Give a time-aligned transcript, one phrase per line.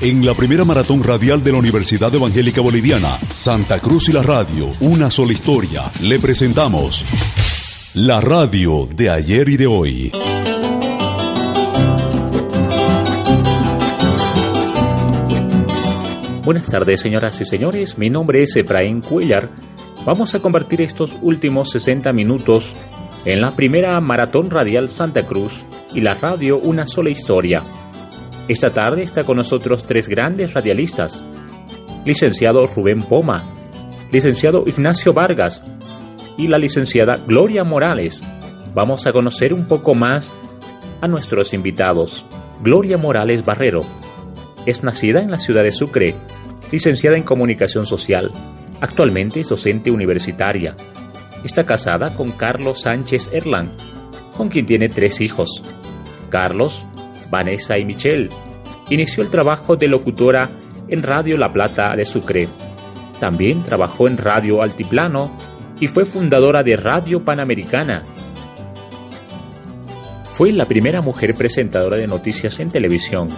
[0.00, 4.70] En la primera maratón radial de la Universidad Evangélica Boliviana, Santa Cruz y la radio,
[4.78, 7.04] una sola historia, le presentamos
[7.94, 10.12] la radio de ayer y de hoy.
[16.44, 17.98] Buenas tardes, señoras y señores.
[17.98, 19.48] Mi nombre es Efraín Cuellar.
[20.06, 22.72] Vamos a convertir estos últimos 60 minutos
[23.24, 25.54] en la primera maratón radial Santa Cruz
[25.92, 27.64] y la radio Una sola historia.
[28.48, 31.22] Esta tarde está con nosotros tres grandes radialistas.
[32.06, 33.52] Licenciado Rubén Poma,
[34.10, 35.62] licenciado Ignacio Vargas
[36.38, 38.22] y la licenciada Gloria Morales.
[38.74, 40.32] Vamos a conocer un poco más
[41.02, 42.24] a nuestros invitados.
[42.62, 43.82] Gloria Morales Barrero
[44.64, 46.14] es nacida en la ciudad de Sucre,
[46.72, 48.32] licenciada en Comunicación Social.
[48.80, 50.74] Actualmente es docente universitaria.
[51.44, 53.70] Está casada con Carlos Sánchez Erland,
[54.36, 55.62] con quien tiene tres hijos.
[56.30, 56.82] Carlos,
[57.30, 58.28] Vanessa y Michelle.
[58.90, 60.50] Inició el trabajo de locutora
[60.88, 62.48] en Radio La Plata de Sucre.
[63.20, 65.36] También trabajó en Radio Altiplano
[65.80, 68.02] y fue fundadora de Radio Panamericana.
[70.32, 73.28] Fue la primera mujer presentadora de noticias en televisión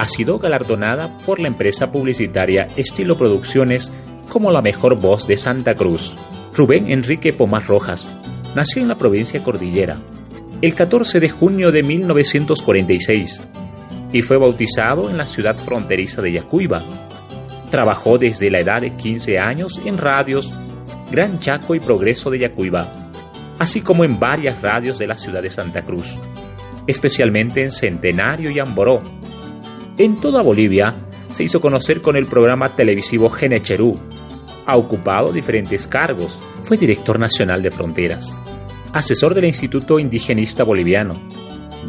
[0.00, 3.92] ha sido galardonada por la empresa publicitaria Estilo Producciones
[4.30, 6.14] como la mejor voz de Santa Cruz.
[6.54, 8.10] Rubén Enrique Pomar Rojas
[8.54, 9.98] nació en la provincia Cordillera
[10.62, 13.40] el 14 de junio de 1946
[14.12, 16.82] y fue bautizado en la ciudad fronteriza de Yacuiba.
[17.70, 20.50] Trabajó desde la edad de 15 años en radios
[21.10, 22.92] Gran Chaco y Progreso de Yacuiba,
[23.58, 26.16] así como en varias radios de la ciudad de Santa Cruz,
[26.86, 29.00] especialmente en Centenario y Amboró,
[30.00, 30.94] en toda Bolivia
[31.30, 33.98] se hizo conocer con el programa televisivo Genecherú.
[34.64, 36.40] Ha ocupado diferentes cargos.
[36.62, 38.34] Fue director nacional de fronteras,
[38.92, 41.14] asesor del Instituto Indigenista Boliviano,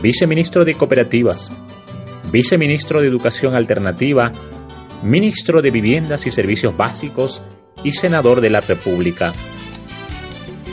[0.02, 1.50] viceministro de Cooperativas,
[2.32, 4.32] viceministro de Educación Alternativa,
[5.04, 7.42] ministro de Viviendas y Servicios Básicos
[7.84, 9.34] y senador de la República.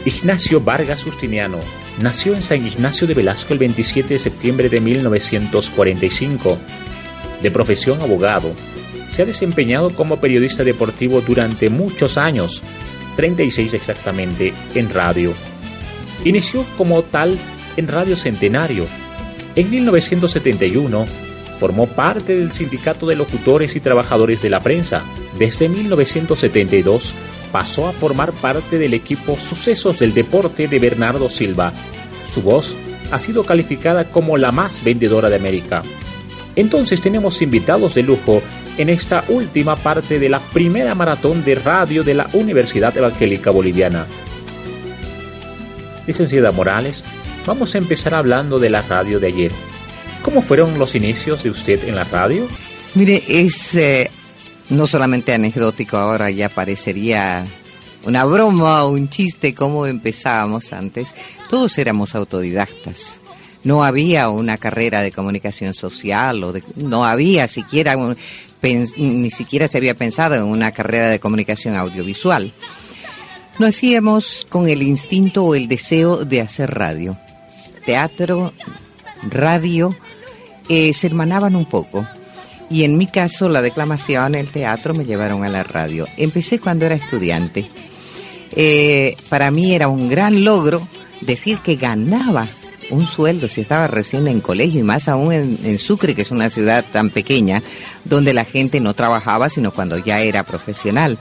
[0.04, 1.58] Ignacio Vargas Justiniano
[2.00, 6.58] nació en San Ignacio de Velasco el 27 de septiembre de 1945
[7.42, 8.53] de profesión abogado,
[9.12, 12.62] se ha desempeñado como periodista deportivo durante muchos años,
[13.16, 15.32] 36 exactamente, en radio.
[16.24, 17.38] Inició como tal
[17.76, 18.86] en Radio Centenario.
[19.54, 21.06] En 1971
[21.58, 25.02] formó parte del Sindicato de Locutores y Trabajadores de la Prensa.
[25.38, 27.14] Desde 1972
[27.52, 31.72] pasó a formar parte del equipo Sucesos del Deporte de Bernardo Silva.
[32.30, 32.76] Su voz
[33.10, 35.82] ha sido calificada como la más vendedora de América.
[36.56, 38.42] Entonces tenemos invitados de lujo
[38.76, 44.06] en esta última parte de la primera maratón de radio de la Universidad Evangélica Boliviana.
[46.08, 47.04] Licenciada Morales,
[47.44, 49.52] vamos a empezar hablando de la radio de ayer.
[50.22, 52.48] ¿Cómo fueron los inicios de usted en la radio?
[52.94, 54.10] Mire, es eh,
[54.70, 57.44] no solamente anecdótico, ahora ya parecería
[58.04, 61.14] una broma o un chiste como empezábamos antes.
[61.50, 63.20] Todos éramos autodidactas
[63.64, 67.97] no había una carrera de comunicación social o no había siquiera
[68.97, 72.52] ni siquiera se había pensado en una carrera de comunicación audiovisual.
[73.58, 77.19] Lo hacíamos con el instinto o el deseo de hacer radio.
[77.84, 78.52] Teatro,
[79.28, 79.96] radio,
[80.69, 82.06] eh, se hermanaban un poco.
[82.70, 86.06] Y en mi caso, la declamación, el teatro me llevaron a la radio.
[86.16, 87.68] Empecé cuando era estudiante.
[88.52, 90.86] Eh, para mí era un gran logro
[91.20, 92.47] decir que ganaba
[92.91, 96.48] un sueldo si estaba recién en colegio y más aún en, Sucre, que es una
[96.50, 97.62] ciudad tan pequeña,
[98.04, 101.18] donde la gente no trabajaba sino cuando ya era profesional.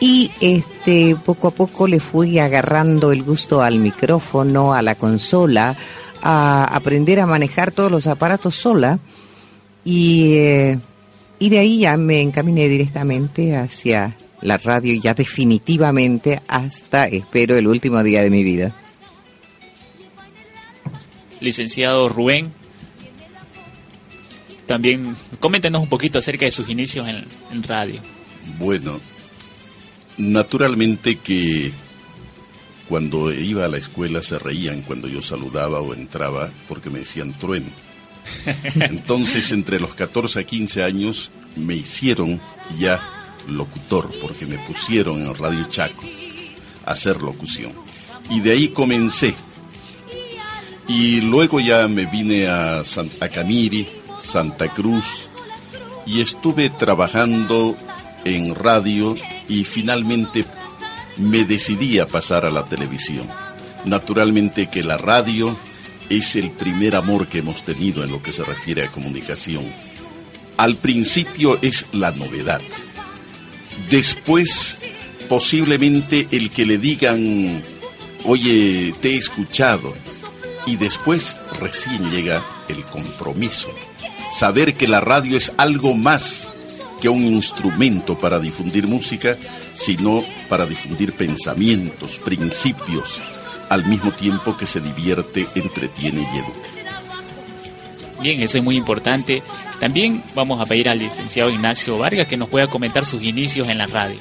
[0.00, 5.76] Y este poco a poco le fui agarrando el gusto al micrófono, a la consola,
[6.22, 8.98] a aprender a manejar todos los aparatos sola
[9.84, 10.78] y, eh,
[11.38, 17.66] y de ahí ya me encaminé directamente hacia la radio ya definitivamente hasta espero el
[17.66, 18.74] último día de mi vida
[21.40, 22.52] licenciado Rubén.
[24.66, 28.00] También coméntenos un poquito acerca de sus inicios en, radio.
[28.58, 29.00] Bueno,
[30.20, 31.72] naturalmente que
[32.88, 37.38] cuando iba a la escuela se reían cuando yo saludaba o entraba porque me decían
[37.38, 37.70] trueno.
[38.74, 42.40] Entonces, entre los 14 a 15 años me hicieron
[42.78, 43.00] ya
[43.48, 46.04] locutor porque me pusieron en Radio Chaco
[46.84, 47.72] a hacer locución.
[48.28, 49.34] Y de ahí comencé
[50.86, 53.86] y luego ya me vine a, Santa Camiri,
[54.20, 55.28] Santa Cruz,
[56.04, 57.76] y estuve trabajando
[58.24, 59.14] en radio
[59.50, 60.46] y finalmente
[61.16, 63.28] me decidí a pasar a la televisión.
[63.84, 65.56] Naturalmente que la radio
[66.08, 69.66] es el primer amor que hemos tenido en lo que se refiere a comunicación.
[70.56, 72.60] Al principio es la novedad.
[73.90, 74.84] Después,
[75.28, 77.60] posiblemente el que le digan,
[78.24, 79.94] oye, te he escuchado.
[80.66, 83.70] Y después recién llega el compromiso.
[84.32, 86.54] Saber que la radio es algo más
[87.00, 89.36] que un instrumento para difundir música,
[89.74, 93.18] sino para difundir pensamientos, principios,
[93.68, 96.70] al mismo tiempo que se divierte, entretiene y educa.
[98.20, 99.42] Bien, eso es muy importante.
[99.78, 103.78] También vamos a pedir al licenciado Ignacio Vargas que nos pueda comentar sus inicios en
[103.78, 104.18] la radio.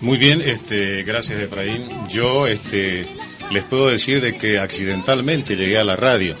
[0.00, 1.86] Muy bien, este, gracias Efraín.
[2.08, 3.06] Yo este,
[3.50, 6.34] les puedo decir de que accidentalmente llegué a la radio.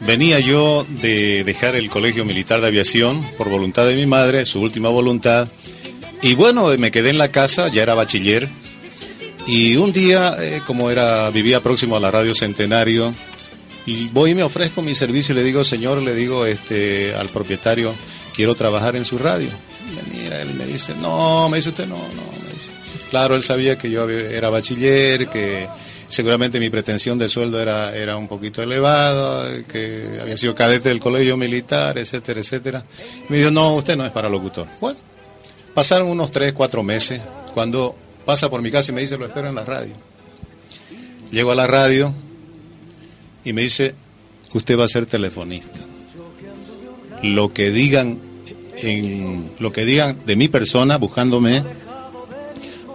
[0.00, 4.60] Venía yo de dejar el Colegio Militar de Aviación por voluntad de mi madre, su
[4.60, 5.48] última voluntad.
[6.22, 8.48] Y bueno, me quedé en la casa, ya era bachiller.
[9.46, 13.14] Y un día, eh, como era, vivía próximo a la radio Centenario,
[13.86, 17.28] y voy y me ofrezco mi servicio y le digo, señor, le digo este, al
[17.28, 17.94] propietario,
[18.34, 19.48] quiero trabajar en su radio.
[19.86, 22.70] Y mira, él me dice, no, me dice usted, no, no, me dice.
[23.10, 25.68] Claro, él sabía que yo era bachiller, que
[26.08, 31.00] seguramente mi pretensión de sueldo era, era un poquito elevado, que había sido cadete del
[31.00, 32.84] colegio militar, etcétera, etcétera.
[33.28, 34.66] me dijo, no, usted no es para locutor.
[34.80, 34.98] Bueno,
[35.74, 37.20] pasaron unos tres, cuatro meses,
[37.52, 39.94] cuando pasa por mi casa y me dice, lo espero en la radio.
[41.30, 42.14] Llego a la radio
[43.44, 43.94] y me dice,
[44.52, 45.80] usted va a ser telefonista.
[47.22, 48.18] Lo que digan
[48.76, 51.62] en lo que digan de mi persona buscándome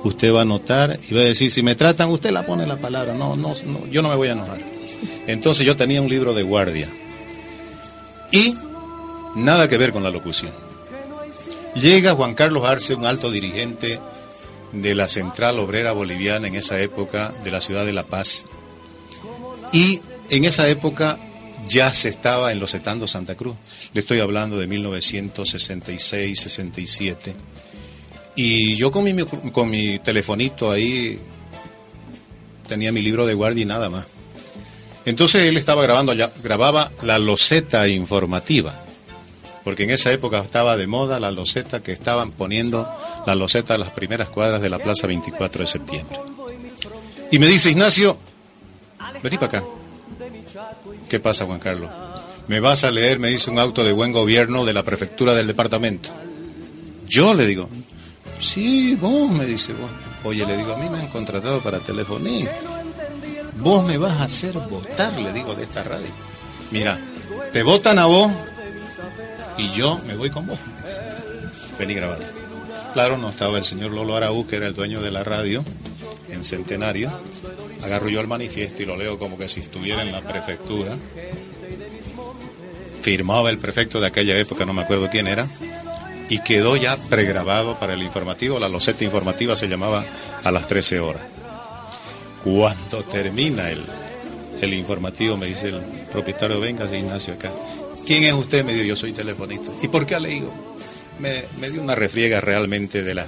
[0.04, 2.78] usted va a notar y va a decir, si me tratan, usted la pone la
[2.78, 3.54] palabra, no, no,
[3.90, 4.62] yo no me voy a enojar.
[5.28, 6.90] Entonces yo tenía un libro de guardia
[8.32, 8.56] y
[9.36, 10.54] nada que ver con la locución.
[11.76, 14.00] Llega Juan Carlos Arce, un alto dirigente
[14.72, 18.46] de la Central Obrera Boliviana en esa época de la ciudad de La Paz.
[19.72, 21.18] Y en esa época
[21.68, 23.56] ya se estaba enlocetando Santa Cruz.
[23.94, 27.36] Le estoy hablando de 1966, 67
[28.36, 31.20] y yo con mi, con mi telefonito ahí
[32.68, 34.06] tenía mi libro de guardia y nada más.
[35.06, 38.76] Entonces él estaba grabando, ya, grababa la loseta informativa,
[39.64, 42.88] porque en esa época estaba de moda la loseta que estaban poniendo
[43.26, 46.20] la loseta a las primeras cuadras de la Plaza 24 de septiembre.
[47.32, 48.18] Y me dice, Ignacio,
[49.24, 49.64] vení para acá.
[51.08, 51.90] ¿Qué pasa, Juan Carlos?
[52.48, 55.48] Me vas a leer, me dice un auto de buen gobierno de la prefectura del
[55.48, 56.10] departamento.
[57.08, 57.70] Yo le digo,
[58.40, 59.90] Sí, vos, me dice vos.
[60.24, 62.52] Oye, le digo, a mí me han contratado para telefonía.
[63.58, 66.08] Vos me vas a hacer votar, le digo, de esta radio.
[66.72, 66.98] Mira,
[67.52, 68.32] te votan a vos
[69.58, 70.60] y yo me voy con vos.
[71.78, 72.20] Vení grabar.
[72.94, 75.64] Claro, no estaba el señor Lolo Araúz, que era el dueño de la radio
[76.30, 77.12] en Centenario.
[77.84, 80.98] Agarro yo el manifiesto y lo leo como que si estuviera en la prefectura.
[83.02, 85.48] Firmaba el prefecto de aquella época, no me acuerdo quién era
[86.30, 88.60] y quedó ya pregrabado para el informativo.
[88.60, 90.06] La loseta informativa se llamaba
[90.44, 91.24] a las 13 horas.
[92.44, 93.84] Cuando termina el,
[94.62, 95.80] el informativo, me dice el
[96.12, 97.52] propietario, venga, Ignacio, acá.
[98.06, 98.64] ¿Quién es usted?
[98.64, 99.72] Me dijo, yo soy telefonista.
[99.82, 100.52] ¿Y por qué ha leído?
[101.20, 103.26] Me, me dio una refriega realmente de la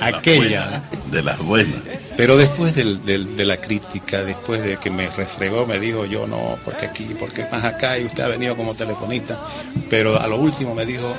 [0.00, 0.82] aquella.
[1.10, 1.80] de las buenas.
[2.16, 6.58] Pero después del, de la crítica, después de que me refregó, me dijo yo no,
[6.64, 9.40] porque aquí, porque más acá, y usted ha venido como telefonista.
[9.88, 11.14] Pero a lo último me dijo,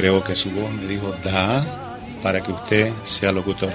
[0.00, 1.62] creo que su voz me dijo, da
[2.22, 3.70] para que usted sea locutor.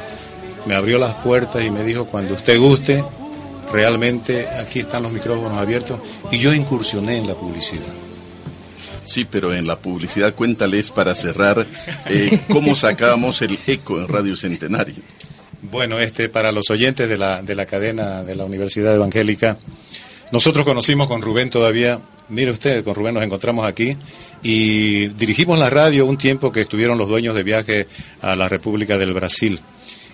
[0.66, 3.04] Me abrió las puertas y me dijo, cuando usted guste,
[3.72, 6.00] realmente aquí están los micrófonos abiertos.
[6.32, 7.94] Y yo incursioné en la publicidad.
[9.06, 11.68] Sí, pero en la publicidad cuéntales para cerrar
[12.08, 14.96] eh, cómo sacábamos el eco en Radio Centenario.
[15.62, 19.60] Bueno, este para los oyentes de la, de la cadena de la Universidad Evangélica,
[20.32, 23.98] nosotros conocimos con Rubén todavía, mire usted, con Rubén nos encontramos aquí
[24.44, 27.88] y dirigimos la radio un tiempo que estuvieron los dueños de viaje
[28.22, 29.60] a la República del Brasil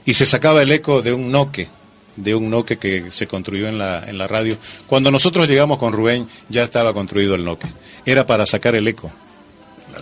[0.05, 1.67] y se sacaba el eco de un noque
[2.15, 4.57] de un noque que se construyó en la, en la radio.
[4.87, 7.67] Cuando nosotros llegamos con Rubén ya estaba construido el noque.
[8.05, 9.11] Era para sacar el eco.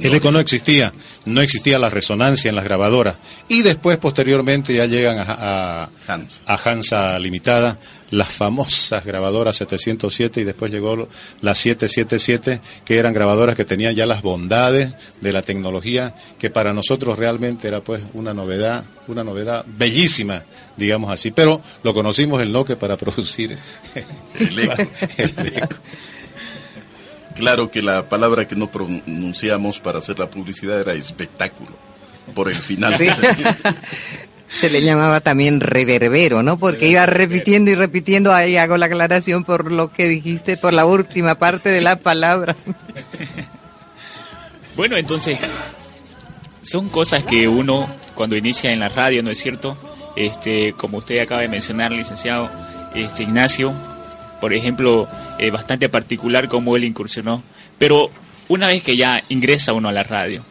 [0.01, 0.93] El eco no existía,
[1.25, 3.17] no existía la resonancia en las grabadoras.
[3.47, 5.89] Y después, posteriormente, ya llegan a,
[6.45, 7.77] a, Hansa Limitada,
[8.11, 11.07] las famosas grabadoras 707 y después llegó
[11.41, 16.73] la 777, que eran grabadoras que tenían ya las bondades de la tecnología, que para
[16.73, 20.43] nosotros realmente era pues una novedad, una novedad bellísima,
[20.77, 21.31] digamos así.
[21.31, 23.57] Pero lo conocimos el Nokia para producir
[24.39, 25.75] el eco.
[27.35, 31.71] Claro que la palabra que no pronunciamos para hacer la publicidad era espectáculo,
[32.35, 32.93] por el final.
[34.49, 36.57] Se le llamaba también reverbero, ¿no?
[36.57, 40.85] Porque iba repitiendo y repitiendo, ahí hago la aclaración por lo que dijiste, por la
[40.85, 42.55] última parte de la palabra.
[44.75, 45.37] Bueno, entonces,
[46.61, 49.75] son cosas que uno cuando inicia en la radio, ¿no es cierto?
[50.15, 52.49] Este, como usted acaba de mencionar, licenciado
[52.95, 53.73] este, Ignacio,
[54.39, 57.43] por ejemplo, eh, bastante particular como él incursionó.
[57.77, 58.09] Pero
[58.47, 60.45] una vez que ya ingresa uno a la radio,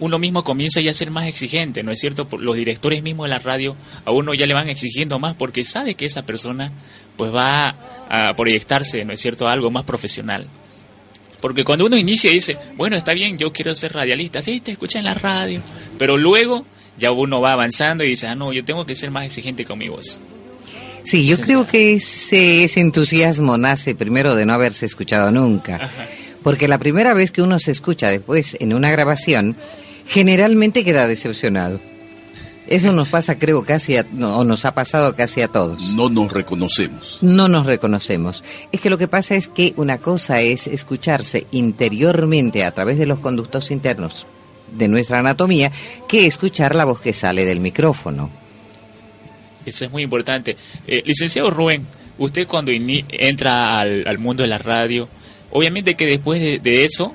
[0.00, 2.28] uno mismo comienza ya a ser más exigente, ¿no es cierto?
[2.38, 5.94] Los directores mismos de la radio a uno ya le van exigiendo más porque sabe
[5.94, 6.72] que esa persona
[7.16, 7.74] pues va
[8.08, 10.46] a proyectarse, ¿no es cierto?, a algo más profesional.
[11.40, 14.72] Porque cuando uno inicia y dice, bueno, está bien, yo quiero ser radialista, sí, te
[14.72, 15.60] escucha en la radio,
[15.98, 16.66] pero luego
[16.98, 19.78] ya uno va avanzando y dice, ah, no, yo tengo que ser más exigente con
[19.78, 20.18] mi voz.
[21.04, 25.90] Sí, yo creo que ese, ese, entusiasmo nace primero de no haberse escuchado nunca.
[26.42, 29.54] Porque la primera vez que uno se escucha después en una grabación,
[30.06, 31.80] generalmente queda decepcionado.
[32.66, 35.82] Eso nos pasa, creo, casi a, o nos ha pasado casi a todos.
[35.90, 37.18] No nos reconocemos.
[37.20, 38.42] No nos reconocemos.
[38.72, 43.06] Es que lo que pasa es que una cosa es escucharse interiormente a través de
[43.06, 44.26] los conductos internos
[44.72, 45.70] de nuestra anatomía
[46.08, 48.30] que escuchar la voz que sale del micrófono.
[49.66, 50.56] Eso es muy importante.
[50.86, 51.84] Eh, licenciado Rubén,
[52.16, 55.06] usted cuando entra al, mundo de la radio,
[55.50, 57.14] obviamente que después de, de eso,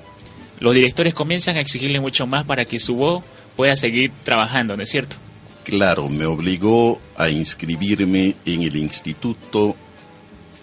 [0.60, 3.24] los directores comienzan a exigirle mucho más para que su voz
[3.56, 5.16] pueda seguir trabajando, ¿no es cierto?
[5.64, 9.76] Claro, me obligó a inscribirme en el Instituto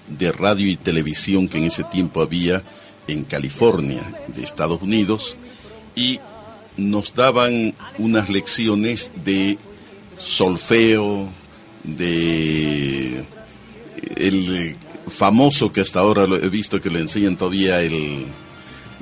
[0.09, 2.63] de Radio y Televisión que en ese tiempo había
[3.07, 5.37] en California, de Estados Unidos,
[5.95, 6.19] y
[6.77, 9.59] nos daban unas lecciones de
[10.19, 11.29] solfeo,
[11.85, 13.25] de
[14.17, 14.77] el
[15.09, 18.27] famoso que hasta ahora lo he visto que le enseñan todavía el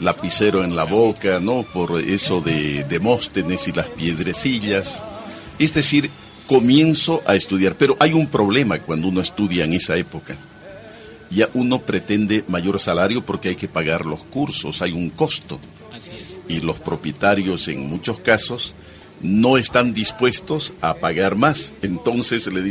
[0.01, 1.63] lapicero en la boca, ¿no?
[1.63, 5.03] Por eso de Demóstenes y las piedrecillas.
[5.59, 6.11] Es decir,
[6.47, 10.37] comienzo a estudiar, pero hay un problema cuando uno estudia en esa época.
[11.31, 15.59] Ya uno pretende mayor salario porque hay que pagar los cursos, hay un costo.
[16.49, 18.75] Y los propietarios en muchos casos
[19.23, 21.73] no están dispuestos a pagar más.
[21.83, 22.63] Entonces le,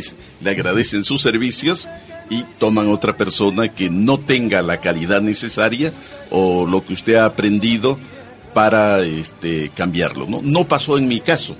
[0.41, 1.89] le agradecen sus servicios
[2.29, 5.91] y toman otra persona que no tenga la calidad necesaria
[6.31, 7.97] o lo que usted ha aprendido
[8.53, 10.25] para este, cambiarlo.
[10.27, 10.41] ¿no?
[10.41, 11.55] no pasó en mi caso.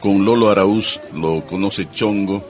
[0.00, 2.44] Con Lolo Araúz lo conoce Chongo.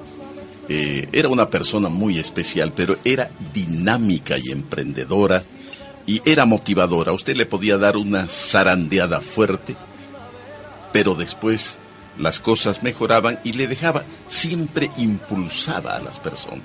[0.69, 5.45] Eh, era una persona muy especial, pero era dinámica y emprendedora
[6.07, 7.13] y era motivadora.
[7.13, 9.77] Usted le podía dar una zarandeada fuerte
[10.97, 11.79] pero después
[12.19, 16.63] las cosas mejoraban y le dejaba siempre impulsada a las personas.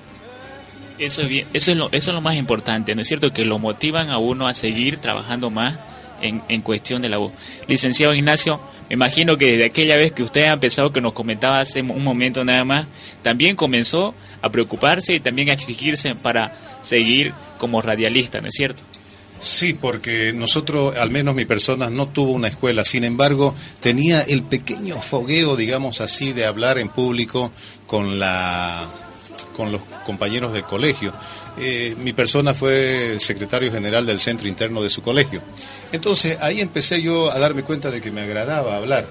[0.98, 3.32] Eso es, bien, eso, es lo, eso es lo más importante, ¿no es cierto?
[3.32, 5.76] Que lo motivan a uno a seguir trabajando más
[6.20, 7.32] en, en cuestión de la voz.
[7.66, 11.60] Licenciado Ignacio, me imagino que desde aquella vez que usted ha empezado, que nos comentaba
[11.60, 12.86] hace un momento nada más,
[13.22, 18.82] también comenzó a preocuparse y también a exigirse para seguir como radialista, ¿no es cierto?
[19.40, 22.84] Sí, porque nosotros, al menos mi persona, no tuvo una escuela.
[22.84, 27.50] Sin embargo, tenía el pequeño fogueo, digamos así, de hablar en público
[27.88, 28.86] con la
[29.52, 31.12] con los compañeros del colegio.
[31.58, 35.42] Eh, mi persona fue secretario general del centro interno de su colegio.
[35.92, 39.06] Entonces ahí empecé yo a darme cuenta de que me agradaba hablar.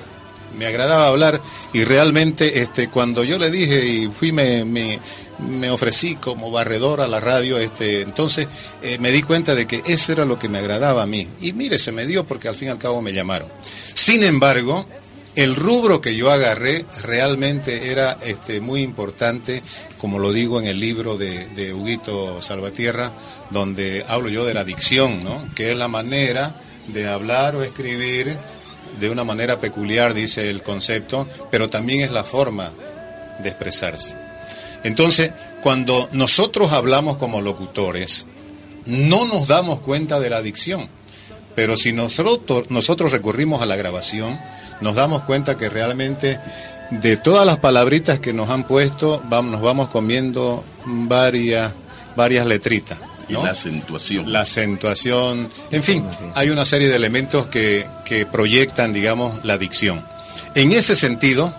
[0.57, 1.39] Me agradaba hablar
[1.71, 4.99] y realmente este, cuando yo le dije y fui, me, me,
[5.71, 8.47] ofrecí como barredor a la radio, este, entonces
[8.81, 11.25] eh, me di cuenta de que eso era lo que me agradaba a mí.
[11.39, 13.47] Y mire, se me dio porque al fin y al cabo me llamaron.
[13.93, 14.85] Sin embargo,
[15.35, 19.63] el rubro que yo agarré realmente era este, muy importante,
[19.97, 23.11] como lo digo en el libro de, de Huguito Salvatierra,
[23.49, 25.43] donde hablo yo de la dicción, ¿no?
[25.55, 26.55] que es la manera
[26.87, 28.37] de hablar o escribir
[28.99, 32.71] de una manera peculiar, dice el concepto, pero también es la forma
[33.41, 34.15] de expresarse.
[34.83, 38.25] Entonces, cuando nosotros hablamos como locutores,
[38.85, 40.89] no nos damos cuenta de la adicción,
[41.55, 44.39] pero si nosotros, nosotros recurrimos a la grabación,
[44.81, 46.39] nos damos cuenta que realmente
[46.91, 51.71] de todas las palabritas que nos han puesto, vamos, nos vamos comiendo varias,
[52.15, 52.99] varias letritas.
[53.29, 54.31] Y la acentuación.
[54.31, 60.03] La acentuación, en fin, hay una serie de elementos que, que proyectan, digamos, la adicción.
[60.53, 61.53] En ese sentido,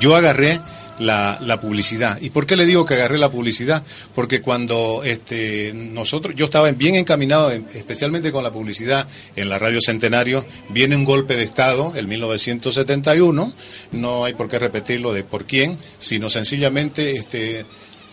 [0.00, 0.60] yo agarré
[0.98, 2.20] la, la, publicidad.
[2.20, 3.82] ¿Y por qué le digo que agarré la publicidad?
[4.14, 9.80] Porque cuando este, nosotros, yo estaba bien encaminado, especialmente con la publicidad en la Radio
[9.80, 13.52] Centenario, viene un golpe de Estado, el 1971,
[13.92, 17.64] no hay por qué repetirlo de por quién, sino sencillamente este,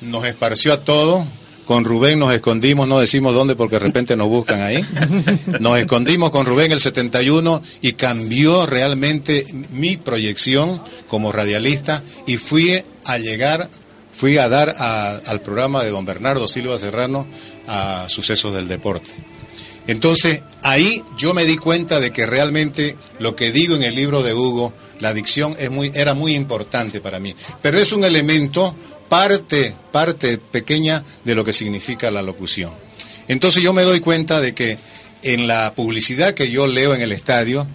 [0.01, 1.25] nos esparció a todos
[1.65, 4.85] con Rubén nos escondimos, no decimos dónde porque de repente nos buscan ahí.
[5.59, 12.83] Nos escondimos con Rubén el 71 y cambió realmente mi proyección como radialista y fui
[13.03, 13.69] a llegar,
[14.11, 17.25] fui a dar al programa de don Bernardo Silva Serrano
[17.67, 19.11] a Sucesos del Deporte.
[19.87, 24.23] Entonces, ahí yo me di cuenta de que realmente lo que digo en el libro
[24.23, 27.35] de Hugo, la dicción es muy, era muy importante para mí.
[27.61, 28.75] Pero es un elemento,
[29.09, 32.73] parte, parte pequeña de lo que significa la locución.
[33.27, 34.77] Entonces yo me doy cuenta de que
[35.23, 37.67] en la publicidad que yo leo en el estadio,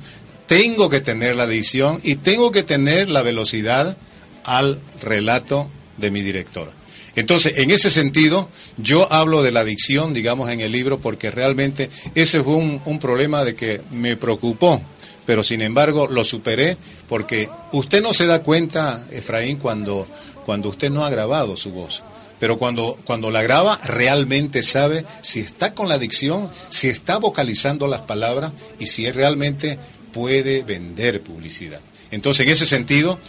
[0.46, 3.96] tengo que tener la dicción y tengo que tener la velocidad
[4.44, 6.72] al relato de mi director.
[7.16, 11.90] Entonces, en ese sentido, yo hablo de la adicción, digamos, en el libro, porque realmente
[12.14, 14.80] ese fue un, problema de que me preocupó,
[15.26, 16.76] pero sin embargo lo superé,
[17.08, 20.06] porque usted no se da cuenta, Efraín, cuando,
[20.50, 22.02] cuando usted no ha grabado su voz.
[22.40, 27.86] Pero cuando, cuando la graba, realmente sabe si está con la adicción, si está vocalizando
[27.86, 29.78] las palabras y si realmente
[30.12, 31.78] puede vender publicidad.
[32.10, 33.20] Entonces, en ese sentido,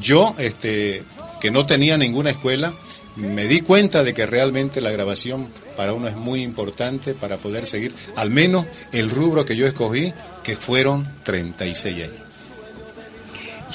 [0.00, 1.02] yo, este,
[1.38, 2.72] que no tenía ninguna escuela,
[3.14, 7.66] me di cuenta de que realmente la grabación para uno es muy importante para poder
[7.66, 12.10] seguir al menos el rubro que yo escogí, que fueron 36 años.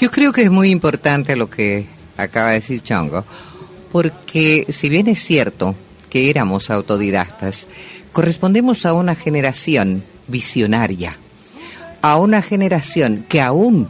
[0.01, 3.23] Yo creo que es muy importante lo que acaba de decir Chongo,
[3.91, 5.75] porque si bien es cierto
[6.09, 7.67] que éramos autodidactas,
[8.11, 11.17] correspondemos a una generación visionaria,
[12.01, 13.89] a una generación que aún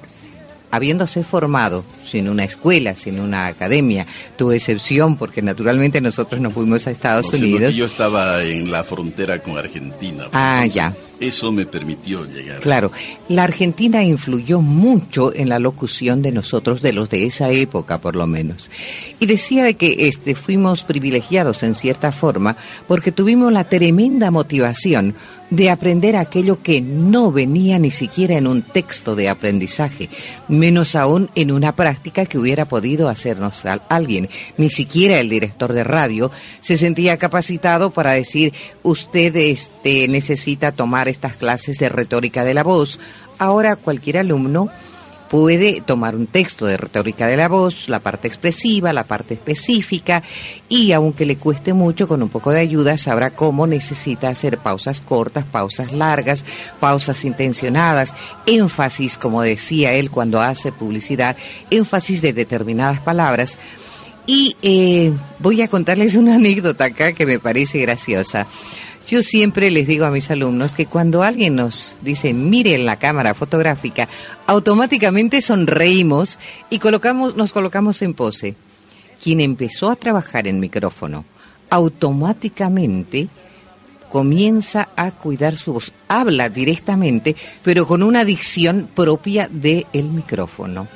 [0.76, 4.06] habiéndose formado sin una escuela, sin una academia,
[4.36, 7.76] tu excepción porque naturalmente nosotros nos fuimos a Estados Unidos.
[7.76, 10.26] Yo estaba en la frontera con Argentina.
[10.34, 10.94] Ah, ya.
[11.20, 12.60] Eso me permitió llegar.
[12.60, 12.92] Claro,
[13.30, 18.16] la Argentina influyó mucho en la locución de nosotros, de los de esa época por
[18.16, 18.70] lo menos.
[19.20, 22.58] Y decía de que este, fuimos privilegiados en cierta forma
[22.88, 25.16] porque tuvimos la tremenda motivación
[25.50, 30.10] de aprender aquello que no venía ni siquiera en un texto de aprendizaje,
[30.48, 34.30] menos aún en una práctica que hubiera podido hacernos alguien.
[34.58, 36.32] Ni siquiera el director de radio
[36.62, 38.54] se sentía capacitado para decir,
[38.84, 43.00] usted este, necesita tomar estas clases de retórica de la voz.
[43.40, 44.70] Ahora cualquier alumno
[45.30, 50.24] puede tomar un texto de retórica de la voz, la parte expresiva, la parte específica,
[50.70, 55.02] y aunque le cueste mucho, con un poco de ayuda sabrá cómo necesita hacer pausas
[55.02, 56.46] cortas, pausas largas,
[56.80, 58.14] pausas intencionadas,
[58.46, 61.36] énfasis, como decía él cuando hace publicidad,
[61.70, 63.58] énfasis de determinadas palabras.
[64.28, 68.48] Y eh, voy a contarles una anécdota acá que me parece graciosa.
[69.08, 73.36] Yo siempre les digo a mis alumnos que cuando alguien nos dice miren la cámara
[73.36, 74.10] fotográfica,
[74.48, 76.40] automáticamente sonreímos
[76.72, 78.56] y colocamos, nos colocamos en pose.
[79.24, 81.24] Quien empezó a trabajar en micrófono,
[81.70, 83.28] automáticamente
[84.10, 90.88] comienza a cuidar su voz, habla directamente, pero con una dicción propia del micrófono.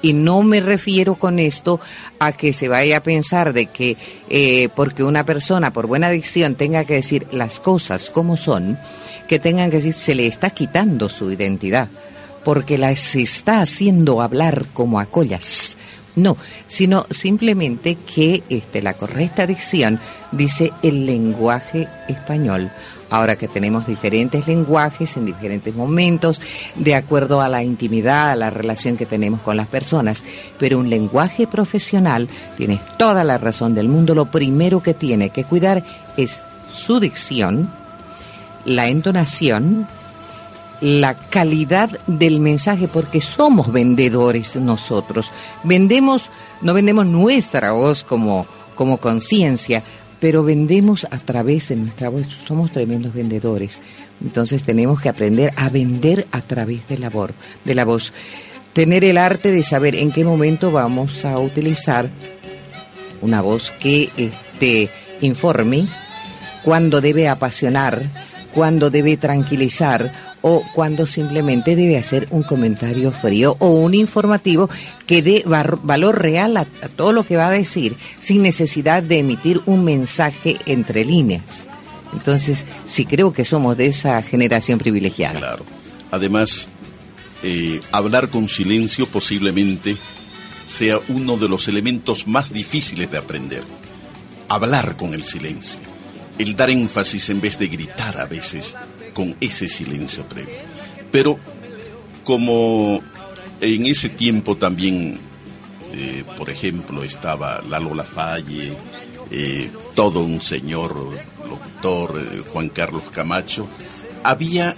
[0.00, 1.80] Y no me refiero con esto
[2.18, 3.96] a que se vaya a pensar de que
[4.28, 8.78] eh, porque una persona por buena dicción tenga que decir las cosas como son,
[9.26, 11.88] que tengan que decir se le está quitando su identidad,
[12.44, 15.76] porque las está haciendo hablar como a collas.
[16.18, 20.00] No, sino simplemente que este, la correcta dicción
[20.32, 22.70] dice el lenguaje español
[23.10, 26.40] ahora que tenemos diferentes lenguajes en diferentes momentos,
[26.74, 30.22] de acuerdo a la intimidad, a la relación que tenemos con las personas.
[30.58, 35.44] Pero un lenguaje profesional, tienes toda la razón del mundo, lo primero que tiene que
[35.44, 35.82] cuidar
[36.16, 37.70] es su dicción,
[38.64, 39.86] la entonación,
[40.80, 45.30] la calidad del mensaje, porque somos vendedores nosotros.
[45.64, 46.30] Vendemos,
[46.62, 49.82] no vendemos nuestra voz como, como conciencia,
[50.20, 53.80] pero vendemos a través de nuestra voz, somos tremendos vendedores.
[54.22, 57.30] Entonces tenemos que aprender a vender a través de la, voz,
[57.64, 58.12] de la voz.
[58.72, 62.08] Tener el arte de saber en qué momento vamos a utilizar
[63.20, 65.86] una voz que este, informe,
[66.62, 68.02] cuándo debe apasionar,
[68.54, 74.70] cuándo debe tranquilizar o cuando simplemente debe hacer un comentario frío o un informativo
[75.06, 79.60] que dé valor real a, todo lo que va a decir sin necesidad de emitir
[79.66, 81.66] un mensaje entre líneas.
[82.12, 85.38] Entonces, sí creo que somos de esa generación privilegiada.
[85.38, 85.64] Claro.
[86.10, 86.68] Además,
[87.42, 89.96] eh, hablar con silencio posiblemente
[90.66, 93.64] sea uno de los elementos más difíciles de aprender.
[94.48, 95.87] Hablar con el silencio.
[96.38, 98.76] El dar énfasis en vez de gritar a veces
[99.12, 100.54] con ese silencio previo.
[101.10, 101.38] Pero
[102.22, 103.02] como
[103.60, 105.18] en ese tiempo también,
[105.92, 108.72] eh, por ejemplo, estaba Lalo Lafalle,
[109.30, 110.96] eh, todo un señor
[111.48, 113.66] locutor, eh, Juan Carlos Camacho,
[114.22, 114.74] había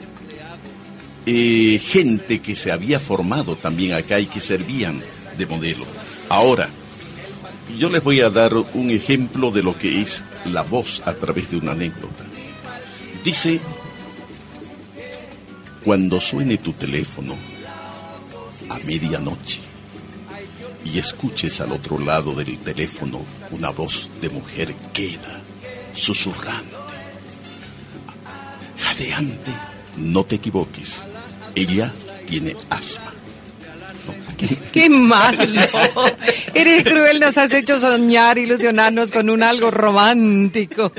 [1.27, 5.01] gente que se había formado también acá y que servían
[5.39, 5.85] de modelo.
[6.29, 6.69] Ahora,
[7.79, 11.51] yo les voy a dar un ejemplo de lo que es la voz a través
[11.51, 12.25] de una anécdota.
[13.25, 13.61] Dice
[15.85, 17.35] Cuando suene tu teléfono
[18.69, 19.61] a medianoche
[20.85, 25.41] y escuches al otro lado del teléfono una voz de mujer queda,
[25.95, 26.77] susurrante,
[28.79, 29.53] jadeante,
[29.97, 31.03] no te equivoques,
[31.55, 31.93] ella
[32.27, 33.10] tiene asma.
[34.73, 35.63] ¡Qué malo!
[36.55, 40.93] Eres cruel, nos has hecho soñar, ilusionarnos con un algo romántico.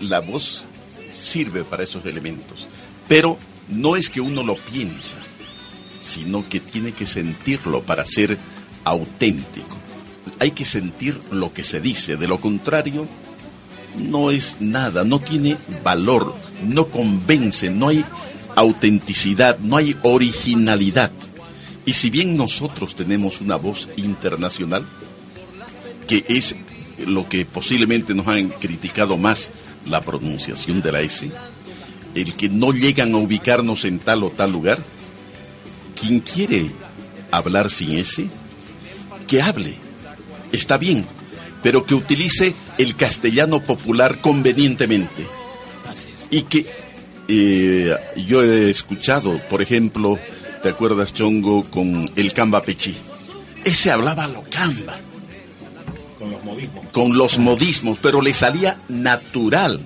[0.00, 0.64] La voz
[1.12, 2.68] sirve para esos elementos,
[3.08, 5.16] pero no es que uno lo piensa,
[6.00, 8.38] sino que tiene que sentirlo para ser
[8.84, 9.76] auténtico.
[10.38, 13.06] Hay que sentir lo que se dice, de lo contrario,
[13.98, 18.04] no es nada, no tiene valor, no convence, no hay
[18.54, 21.10] autenticidad, no hay originalidad.
[21.86, 24.84] Y si bien nosotros tenemos una voz internacional,
[26.08, 26.56] que es
[27.06, 29.50] lo que posiblemente nos han criticado más,
[29.86, 31.30] la pronunciación de la S,
[32.16, 34.82] el que no llegan a ubicarnos en tal o tal lugar,
[35.98, 36.72] quien quiere
[37.30, 38.26] hablar sin S,
[39.28, 39.76] que hable,
[40.50, 41.06] está bien,
[41.62, 45.26] pero que utilice el castellano popular convenientemente.
[46.30, 46.66] Y que
[47.28, 47.94] eh,
[48.26, 50.18] yo he escuchado, por ejemplo,
[50.62, 52.94] ¿Te acuerdas, Chongo, con el Camba Pechí?
[53.64, 54.96] Ese hablaba lo Camba.
[56.18, 56.86] Con los modismos.
[56.92, 59.80] Con los modismos, pero le salía natural.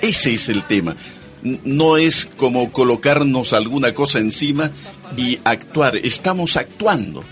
[0.00, 0.96] Ese es el tema.
[1.42, 4.70] No es como colocarnos alguna cosa encima
[5.16, 5.96] y actuar.
[5.96, 7.24] Estamos actuando.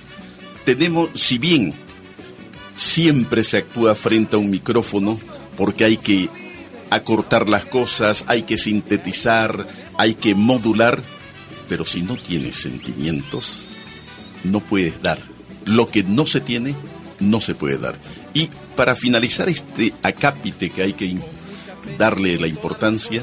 [0.64, 1.72] Tenemos, si bien
[2.76, 5.18] siempre se actúa frente a un micrófono,
[5.56, 6.28] porque hay que
[6.90, 11.02] acortar las cosas, hay que sintetizar, hay que modular,
[11.70, 13.68] pero si no tienes sentimientos,
[14.42, 15.20] no puedes dar.
[15.66, 16.74] Lo que no se tiene,
[17.20, 17.94] no se puede dar.
[18.34, 21.16] Y para finalizar este acápite que hay que
[21.96, 23.22] darle la importancia,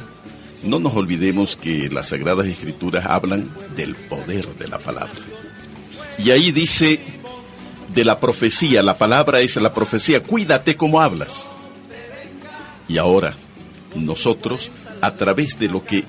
[0.63, 5.19] no nos olvidemos que las Sagradas Escrituras hablan del poder de la palabra.
[6.17, 7.01] Y ahí dice
[7.93, 11.49] de la profecía, la palabra es la profecía, cuídate como hablas.
[12.87, 13.35] Y ahora,
[13.93, 16.05] nosotros, a través de lo que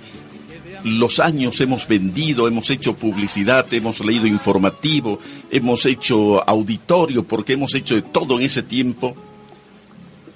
[0.84, 5.18] los años hemos vendido, hemos hecho publicidad, hemos leído informativo,
[5.50, 9.14] hemos hecho auditorio, porque hemos hecho de todo en ese tiempo,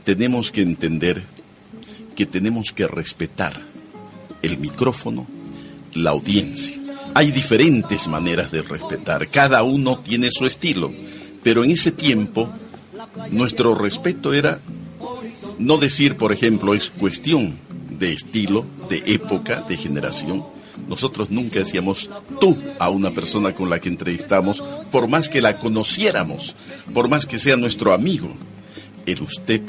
[0.04, 1.22] tenemos que entender
[2.14, 3.60] que tenemos que respetar
[4.42, 5.26] el micrófono,
[5.94, 6.76] la audiencia.
[7.14, 10.90] Hay diferentes maneras de respetar, cada uno tiene su estilo,
[11.42, 12.50] pero en ese tiempo
[13.30, 14.60] nuestro respeto era
[15.58, 17.58] no decir, por ejemplo, es cuestión
[18.02, 20.44] de estilo, de época, de generación.
[20.88, 22.10] Nosotros nunca decíamos
[22.40, 26.56] tú a una persona con la que entrevistamos, por más que la conociéramos,
[26.92, 28.28] por más que sea nuestro amigo,
[29.06, 29.62] el usted.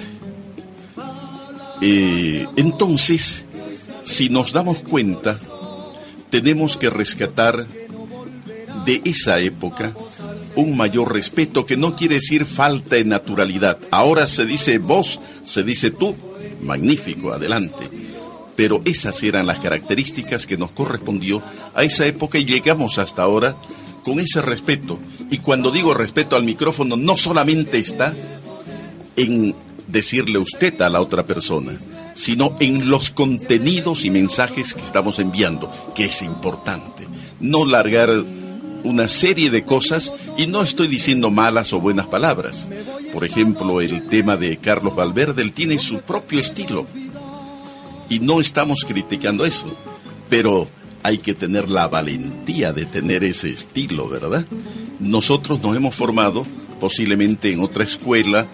[1.82, 3.46] Eh, entonces,
[4.04, 5.38] si nos damos cuenta,
[6.32, 7.68] tenemos que rescatar
[8.84, 9.94] de esa época
[10.56, 13.78] un mayor respeto que no quiere decir falta de naturalidad.
[13.92, 16.16] Ahora se dice vos, se dice tú,
[16.62, 18.03] magnífico, adelante
[18.56, 21.42] pero esas eran las características que nos correspondió
[21.76, 23.56] a esa época y llegamos hasta ahora
[24.04, 25.00] con ese respeto.
[25.32, 28.14] Y cuando digo respeto al micrófono, no solamente está
[29.16, 29.56] en
[29.88, 31.74] decirle usted a la otra persona,
[32.14, 37.08] sino en los contenidos y mensajes que estamos enviando, que es importante.
[37.40, 38.10] No largar
[38.84, 42.68] una serie de cosas y no estoy diciendo malas o buenas palabras.
[43.14, 46.86] Por ejemplo, el tema de Carlos Valverde, tiene su propio estilo
[48.10, 49.66] y no estamos criticando eso,
[50.30, 50.68] pero
[51.04, 54.46] hay que tener la valentía de tener ese estilo, ¿verdad?
[55.00, 56.46] Nosotros nos hemos formado
[56.80, 58.48] posiblemente en otra escuela,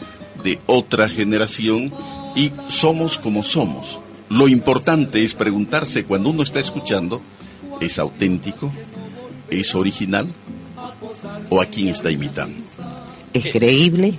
[0.43, 1.91] de otra generación,
[2.35, 3.99] y somos como somos.
[4.29, 7.21] Lo importante es preguntarse cuando uno está escuchando,
[7.81, 8.71] ¿es auténtico?
[9.49, 10.27] ¿Es original?
[11.49, 12.55] ¿O a quién está imitando?
[13.33, 14.13] ¿Es creíble?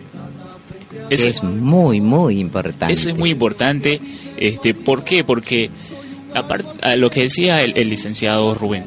[1.10, 2.94] es muy, muy importante.
[2.94, 4.00] Eso es muy importante
[4.40, 5.22] este, ¿Por qué?
[5.22, 5.70] Porque
[6.34, 8.84] aparte, lo que decía el, licenciado Rubén,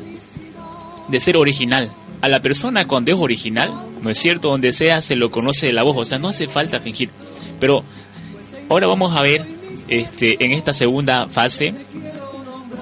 [1.07, 4.49] de ser original, a la persona cuando es original, ¿no es cierto?
[4.49, 7.09] Donde sea se lo conoce de la voz, o sea, no hace falta fingir.
[7.59, 7.83] Pero
[8.69, 9.45] ahora vamos a ver
[9.87, 11.73] este, en esta segunda fase,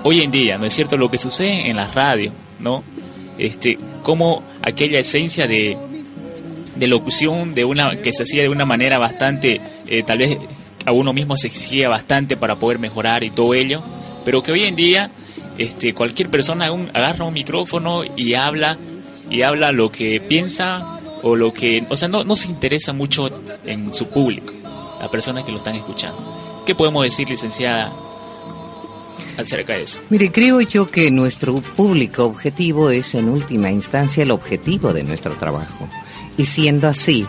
[0.04, 0.98] hoy en día, ¿no es cierto?
[0.98, 2.84] Lo que sucede en las radios, ¿no?
[3.38, 5.76] Este, como aquella esencia de,
[6.76, 10.38] de locución de una que se hacía de una manera bastante eh, tal vez
[10.86, 13.82] a uno mismo se exigía bastante para poder mejorar y todo ello,
[14.26, 15.12] pero que hoy en día
[15.58, 18.78] este, cualquier persona agarra un micrófono y habla
[19.30, 23.28] y habla lo que piensa o lo que, o sea, no, no se interesa mucho
[23.66, 24.54] en su público,
[25.00, 26.64] las personas que lo están escuchando.
[26.66, 27.92] ¿Qué podemos decir, licenciada?
[29.38, 30.00] acerca de eso.
[30.10, 35.36] Mire, creo yo que nuestro público objetivo es en última instancia el objetivo de nuestro
[35.36, 35.88] trabajo.
[36.38, 37.26] Y siendo así,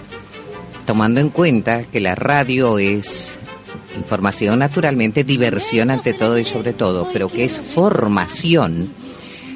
[0.86, 3.38] tomando en cuenta que la radio es
[3.96, 8.90] información naturalmente, diversión ante todo y sobre todo, pero que es formación,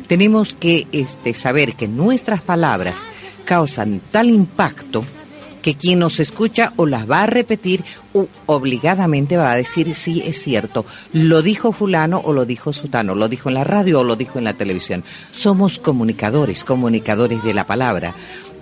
[0.06, 2.94] tenemos que este, saber que nuestras palabras
[3.44, 5.04] causan tal impacto
[5.66, 10.22] que quien nos escucha o las va a repetir o obligadamente va a decir sí
[10.24, 14.04] es cierto, lo dijo fulano o lo dijo sutano, lo dijo en la radio o
[14.04, 15.02] lo dijo en la televisión.
[15.32, 18.14] Somos comunicadores, comunicadores de la palabra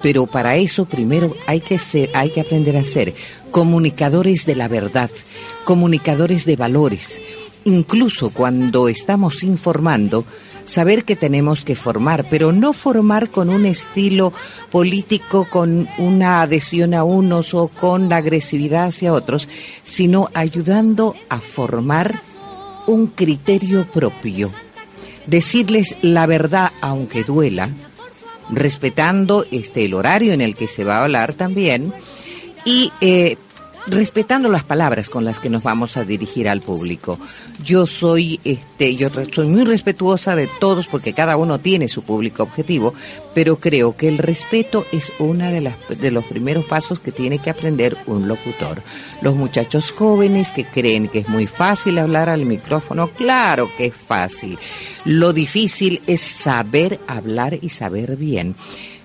[0.05, 3.15] pero para eso primero hay que ser, hay que aprender a ser
[3.51, 5.09] comunicadores de la verdad,
[5.65, 7.23] comunicadores de valores.
[7.65, 10.27] Incluso cuando estamos informando,
[10.67, 14.35] saber que tenemos que formar, pero no formar con un estilo
[14.71, 19.49] político, con una adhesión a unos o con la agresividad hacia otros,
[19.85, 22.21] sino ayudando a formar
[22.87, 24.51] un criterio propio.
[25.27, 27.71] Decirles la verdad aunque duela,
[28.51, 31.93] respetando este el horario en el que se va a hablar también.
[32.65, 33.37] Y eh,
[33.87, 37.19] respetando las palabras con las que nos vamos a dirigir al público.
[37.63, 42.43] Yo soy, este, yo soy muy respetuosa de todos porque cada uno tiene su público
[42.43, 42.95] objetivo,
[43.35, 47.39] pero creo que el respeto es una de las de los primeros pasos que tiene
[47.39, 48.83] que aprender un locutor.
[49.21, 53.95] Los muchachos jóvenes que creen que es muy fácil hablar al micrófono, claro que es
[53.95, 54.59] fácil.
[55.05, 58.55] Lo difícil es saber hablar y saber bien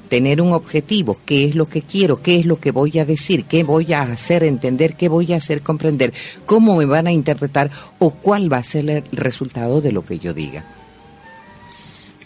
[0.10, 3.46] tener un objetivo, qué es lo que quiero, qué es lo que voy a decir,
[3.46, 6.14] qué voy a hacer entender, qué voy a hacer comprender,
[6.46, 7.70] cómo me van a interpretar
[8.00, 10.66] o cuál va a ser el resultado de lo que yo diga.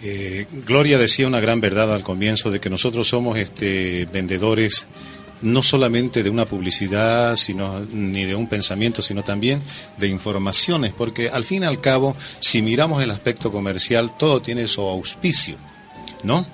[0.01, 4.87] Eh, Gloria decía una gran verdad al comienzo de que nosotros somos este, vendedores
[5.41, 9.61] no solamente de una publicidad, sino ni de un pensamiento, sino también
[9.97, 14.67] de informaciones, porque al fin y al cabo, si miramos el aspecto comercial, todo tiene
[14.67, 15.57] su auspicio,
[16.23, 16.45] ¿no?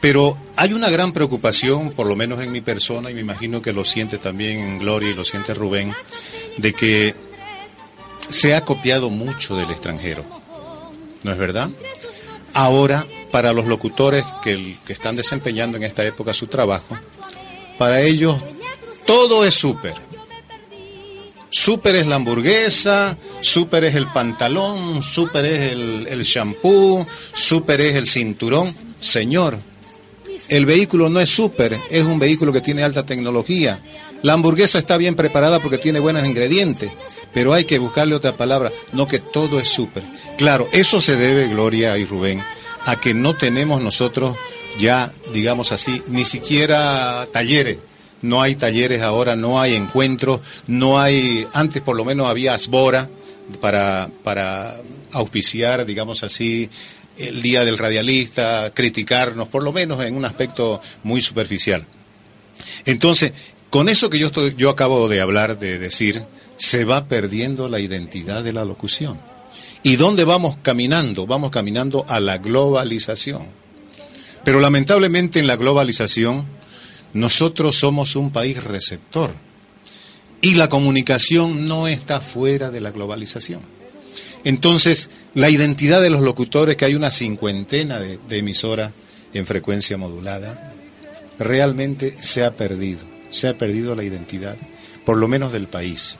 [0.00, 3.72] Pero hay una gran preocupación, por lo menos en mi persona, y me imagino que
[3.72, 5.92] lo siente también Gloria y lo siente Rubén,
[6.56, 7.14] de que
[8.28, 10.24] se ha copiado mucho del extranjero.
[11.24, 11.70] ¿No es verdad?
[12.54, 16.96] Ahora, para los locutores que, que están desempeñando en esta época su trabajo,
[17.76, 18.36] para ellos
[19.04, 19.94] todo es súper.
[21.50, 27.96] Súper es la hamburguesa, súper es el pantalón, súper es el, el shampoo, súper es
[27.96, 28.74] el cinturón.
[29.00, 29.58] Señor,
[30.48, 33.80] el vehículo no es súper, es un vehículo que tiene alta tecnología.
[34.22, 36.90] La hamburguesa está bien preparada porque tiene buenos ingredientes,
[37.32, 40.02] pero hay que buscarle otra palabra, no que todo es súper.
[40.36, 42.42] Claro, eso se debe, Gloria y Rubén,
[42.84, 44.36] a que no tenemos nosotros
[44.78, 47.78] ya, digamos así, ni siquiera talleres.
[48.22, 53.08] No hay talleres ahora, no hay encuentros, no hay, antes por lo menos había asbora
[53.60, 54.76] para, para
[55.12, 56.68] auspiciar, digamos así,
[57.18, 61.84] el día del radialista, criticarnos, por lo menos en un aspecto muy superficial.
[62.84, 63.32] Entonces,
[63.70, 66.22] con eso que yo, estoy, yo acabo de hablar, de decir,
[66.56, 69.18] se va perdiendo la identidad de la locución.
[69.82, 71.26] ¿Y dónde vamos caminando?
[71.26, 73.46] Vamos caminando a la globalización.
[74.44, 76.46] Pero lamentablemente en la globalización
[77.12, 79.32] nosotros somos un país receptor
[80.40, 83.77] y la comunicación no está fuera de la globalización.
[84.44, 88.92] Entonces, la identidad de los locutores, que hay una cincuentena de, emisoras
[89.34, 90.74] en frecuencia modulada,
[91.38, 93.00] realmente se ha perdido.
[93.30, 94.56] Se ha perdido la identidad,
[95.04, 96.18] por lo menos del país.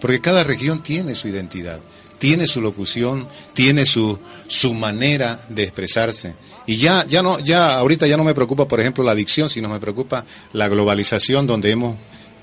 [0.00, 1.80] Porque cada región tiene su identidad,
[2.18, 6.34] tiene su locución, tiene su, su manera de expresarse.
[6.66, 9.68] Y ya, ya no, ya ahorita ya no me preocupa, por ejemplo, la adicción, sino
[9.68, 11.96] me preocupa la globalización donde hemos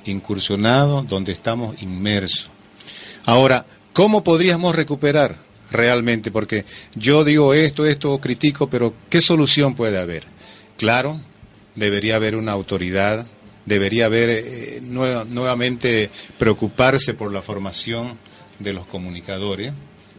[0.06, 2.50] incursionado, donde estamos inmersos.
[3.26, 5.38] Ahora, ¿Cómo podríamos recuperar
[5.71, 6.32] realmente?
[6.32, 10.23] Porque yo digo esto, esto, critico, pero ¿qué solución puede haber?
[10.77, 11.19] Claro,
[11.75, 13.25] debería haber una autoridad,
[13.65, 18.17] debería haber eh, nuevamente preocuparse por la formación
[18.58, 19.73] de los comunicadores,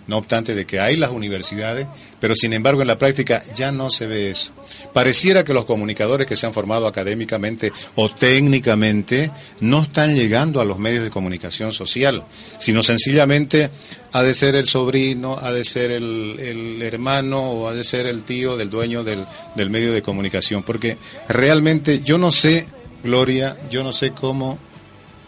[0.06, 1.86] no obstante de que hay las universidades,
[2.20, 4.52] pero sin embargo en la práctica ya no se ve eso.
[4.92, 10.64] Pareciera que los comunicadores que se han formado académicamente o técnicamente no están llegando a
[10.64, 12.24] los medios de comunicación social,
[12.58, 13.70] sino sencillamente
[14.12, 18.22] ha de ser el sobrino, ha de ser el, hermano o ha de ser el
[18.22, 20.96] tío del dueño del, del medio de comunicación, porque
[21.28, 22.66] realmente yo no sé,
[23.02, 24.58] Gloria, yo no sé cómo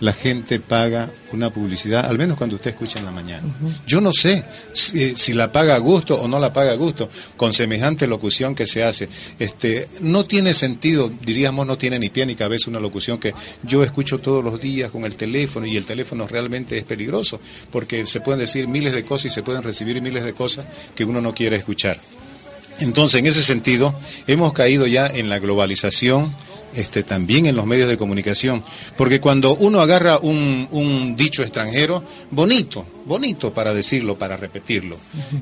[0.00, 3.42] la gente paga una publicidad, al menos cuando usted escucha en la mañana.
[3.86, 7.52] Yo no sé si, la paga a gusto o no la paga a gusto, con
[7.52, 9.08] semejante locución que se hace.
[9.38, 13.82] Este, no tiene sentido, diríamos, no tiene ni pie ni cabeza una locución que yo
[13.82, 18.20] escucho todos los días con el teléfono y el teléfono realmente es peligroso, porque se
[18.20, 21.34] pueden decir miles de cosas y se pueden recibir miles de cosas que uno no
[21.34, 21.98] quiere escuchar.
[22.78, 23.94] Entonces, en ese sentido,
[24.26, 26.34] hemos caído ya en la globalización,
[26.76, 28.62] este, también en los medios de comunicación.
[28.96, 34.98] Porque cuando uno agarra un, un dicho extranjero, bonito, bonito para decirlo, para repetirlo.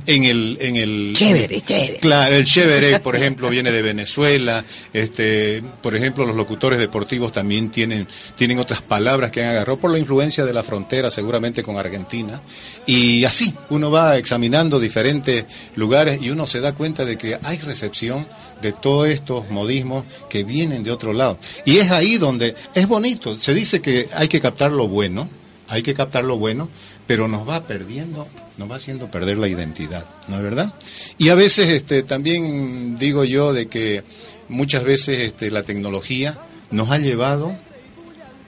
[0.07, 1.99] En el, en el chévere, chévere.
[1.99, 4.65] Claro, el chévere, por ejemplo, viene de Venezuela.
[4.93, 9.91] Este, por ejemplo, los locutores deportivos también tienen, tienen otras palabras que han agarrado por
[9.91, 12.41] la influencia de la frontera, seguramente con Argentina.
[12.87, 15.47] Y así, uno va examinando diferentes
[15.77, 18.27] lugares y uno se da cuenta de que hay recepción
[18.61, 21.39] de todos estos modismos que vienen de otro lado.
[21.65, 23.39] Y es ahí donde es bonito.
[23.39, 25.29] Se dice que hay que captar lo bueno,
[25.69, 26.69] hay que captar lo bueno,
[27.07, 30.75] pero nos va perdiendo, nos va haciendo perder la identidad, ¿no es verdad?
[31.19, 34.03] Y a veces este, también digo yo de que
[34.49, 36.39] muchas veces este, la tecnología
[36.71, 37.55] nos ha llevado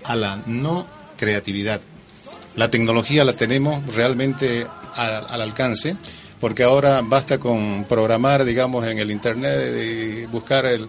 [0.04, 1.80] a la no creatividad.
[2.54, 5.96] La tecnología la tenemos realmente al alcance,
[6.40, 10.88] porque ahora basta con programar, digamos, en el Internet y buscar el,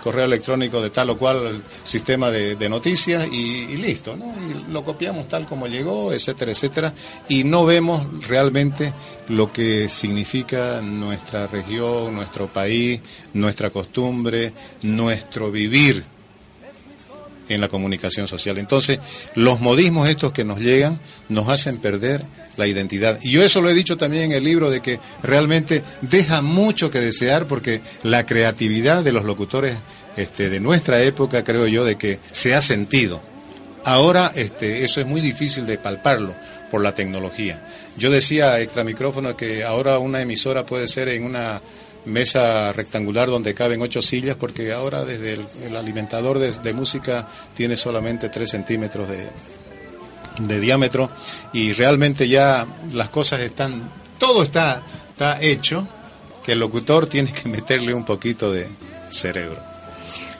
[0.00, 4.34] correo electrónico de tal o cual sistema de, noticias y, listo, ¿no?
[4.48, 6.94] Y lo copiamos tal como llegó, etcétera, etcétera,
[7.28, 8.92] y no vemos realmente
[9.28, 13.00] lo que significa nuestra región, nuestro país,
[13.34, 14.52] nuestra costumbre,
[14.82, 16.04] nuestro vivir
[17.48, 18.58] en la comunicación social.
[18.58, 18.98] Entonces,
[19.34, 22.24] los modismos estos que nos llegan nos hacen perder
[22.56, 23.18] la identidad.
[23.22, 26.90] Y yo eso lo he dicho también en el libro de que realmente deja mucho
[26.90, 29.76] que desear porque la creatividad de los locutores
[30.16, 33.20] este, de nuestra época, creo yo, de que se ha sentido.
[33.84, 36.34] Ahora este, eso es muy difícil de palparlo
[36.70, 37.62] por la tecnología.
[37.96, 41.60] Yo decía extra micrófono que ahora una emisora puede ser en una
[42.04, 45.34] mesa rectangular donde caben ocho sillas, porque ahora desde
[45.66, 49.28] el, alimentador de, música tiene solamente tres centímetros de,
[50.46, 51.10] de, diámetro
[51.52, 53.82] y realmente ya las cosas están,
[54.18, 55.86] todo está, está hecho,
[56.44, 58.68] que el locutor tiene que meterle un poquito de
[59.10, 59.72] cerebro.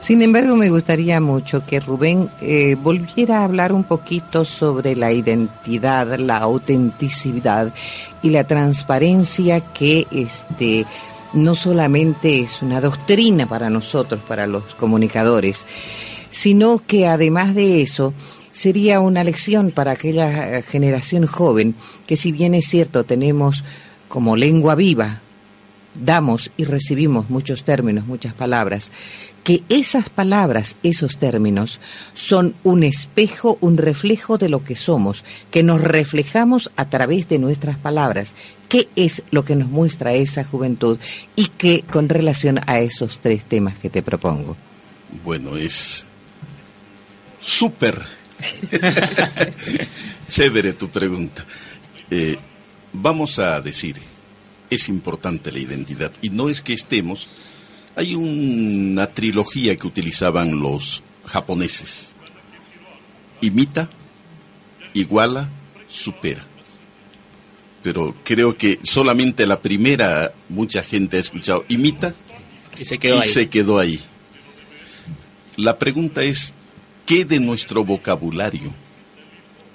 [0.00, 5.12] Sin embargo, me gustaría mucho que Rubén eh, volviera a hablar un poquito sobre la
[5.12, 7.72] identidad, la autenticidad
[8.20, 10.84] y la transparencia que este
[11.34, 15.64] no solamente es una doctrina para nosotros, para los comunicadores,
[16.30, 18.12] sino que además de eso
[18.52, 21.74] sería una lección para aquella eh, generación joven
[22.06, 23.64] que si bien es cierto tenemos
[24.08, 25.20] como lengua viva,
[25.94, 28.90] damos y recibimos muchos términos, muchas palabras,
[29.44, 31.80] que esas palabras, esos términos,
[32.14, 37.38] son un espejo, un reflejo de lo que somos, que nos reflejamos a través de
[37.38, 38.34] nuestras palabras.
[38.68, 40.98] ¿Qué es lo que nos muestra esa juventud
[41.34, 44.56] y qué con relación a esos tres temas que te propongo?
[45.24, 46.06] Bueno, es
[47.40, 48.00] súper
[50.28, 51.44] chévere tu pregunta.
[52.10, 52.36] Eh,
[52.92, 53.96] vamos a decir,
[54.70, 57.28] es importante la identidad y no es que estemos
[57.94, 62.12] hay una trilogía que utilizaban los japoneses.
[63.40, 63.90] Imita,
[64.94, 65.48] iguala,
[65.88, 66.44] supera.
[67.82, 72.14] Pero creo que solamente la primera mucha gente ha escuchado imita
[72.78, 73.28] y se quedó, ahí.
[73.28, 74.00] se quedó ahí.
[75.56, 76.54] La pregunta es,
[77.12, 78.72] ¿qué de nuestro vocabulario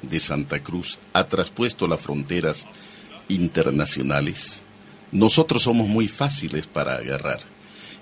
[0.01, 2.65] de Santa Cruz ha traspuesto las fronteras
[3.27, 4.63] internacionales?
[5.11, 7.41] Nosotros somos muy fáciles para agarrar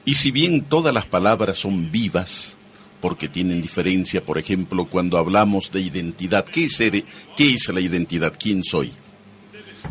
[0.06, 2.56] y si bien todas las palabras son vivas,
[3.02, 8.36] porque tienen diferencia, por ejemplo, cuando hablamos de identidad, ¿qué es, qué es la identidad?
[8.39, 8.93] ¿Quién soy?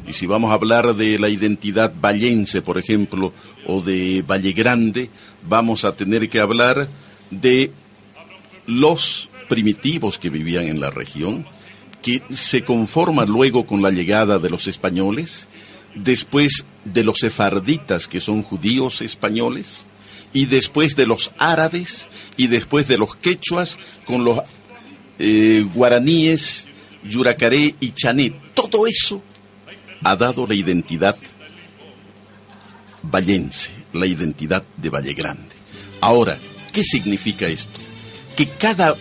[0.08, 3.34] Y si vamos a hablar de la identidad vallense, por ejemplo,
[3.66, 5.10] o de Valle Grande,
[5.46, 6.88] vamos a tener que hablar
[7.30, 7.72] de
[8.66, 11.46] los primitivos que vivían en la región,
[12.02, 15.48] que se conforman luego con la llegada de los españoles,
[15.94, 19.86] después de los sefarditas, que son judíos españoles,
[20.32, 24.40] y después de los árabes y después de los quechuas con los
[25.18, 26.66] eh, guaraníes,
[27.04, 28.34] yuracaré y chané.
[28.52, 29.22] Todo eso
[30.02, 31.16] ha dado la identidad
[33.02, 35.54] vallense, la identidad de Valle Grande.
[36.00, 36.36] Ahora,
[36.72, 37.78] ¿qué significa esto?
[38.36, 38.96] Que cada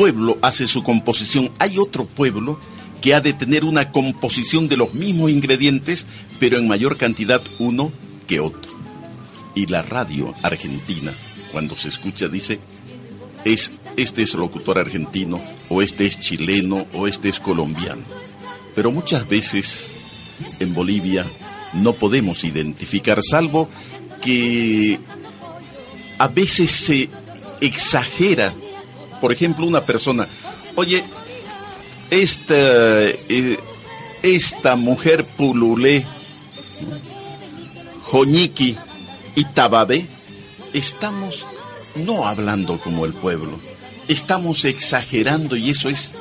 [0.00, 1.50] pueblo hace su composición.
[1.58, 2.58] Hay otro pueblo
[3.02, 6.06] que ha de tener una composición de los mismos ingredientes,
[6.38, 7.92] pero en mayor cantidad uno
[8.26, 8.72] que otro
[9.54, 11.12] y la radio argentina,
[11.52, 12.60] cuando se escucha, dice,
[13.44, 15.38] es este es locutor argentino,
[15.68, 18.00] o este es chileno, o este es colombiano.
[18.74, 19.90] Pero muchas veces
[20.60, 21.26] en Bolivia
[21.74, 23.68] no podemos identificar, salvo
[24.22, 24.98] que
[26.16, 27.10] a veces se
[27.60, 28.54] exagera.
[29.20, 30.26] Por ejemplo, una persona,
[30.76, 31.04] oye,
[32.10, 33.58] esta, eh,
[34.22, 36.04] esta mujer pululé,
[38.04, 38.76] joñiqui
[39.36, 40.06] y tababé,
[40.72, 41.46] estamos
[41.96, 43.58] no hablando como el pueblo,
[44.08, 46.12] estamos exagerando y eso es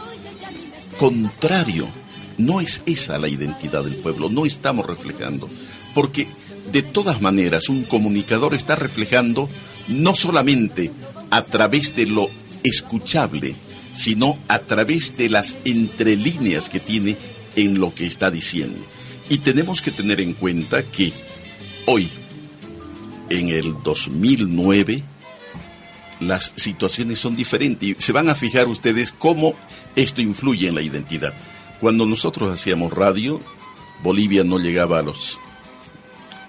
[0.99, 1.87] contrario.
[2.37, 5.49] No es esa la identidad del pueblo, no estamos reflejando.
[5.93, 6.27] Porque
[6.71, 9.49] de todas maneras un comunicador está reflejando
[9.87, 10.91] no solamente
[11.31, 12.29] a través de lo
[12.63, 13.55] escuchable,
[13.95, 17.17] sino a través de las entrelíneas que tiene
[17.55, 18.79] en lo que está diciendo.
[19.29, 21.13] Y tenemos que tener en cuenta que
[21.85, 22.09] hoy,
[23.29, 25.03] en el 2009,
[26.19, 29.53] las situaciones son diferentes y se van a fijar ustedes cómo
[29.95, 31.33] esto influye en la identidad.
[31.79, 33.41] Cuando nosotros hacíamos radio,
[34.03, 35.39] Bolivia no llegaba a los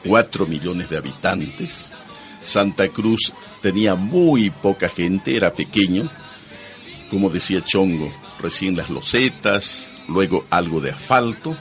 [0.05, 1.87] 4 millones de habitantes,
[2.43, 6.09] Santa Cruz tenía muy poca gente, era pequeño,
[7.11, 11.57] como decía Chongo, recién las losetas, luego algo de asfalto,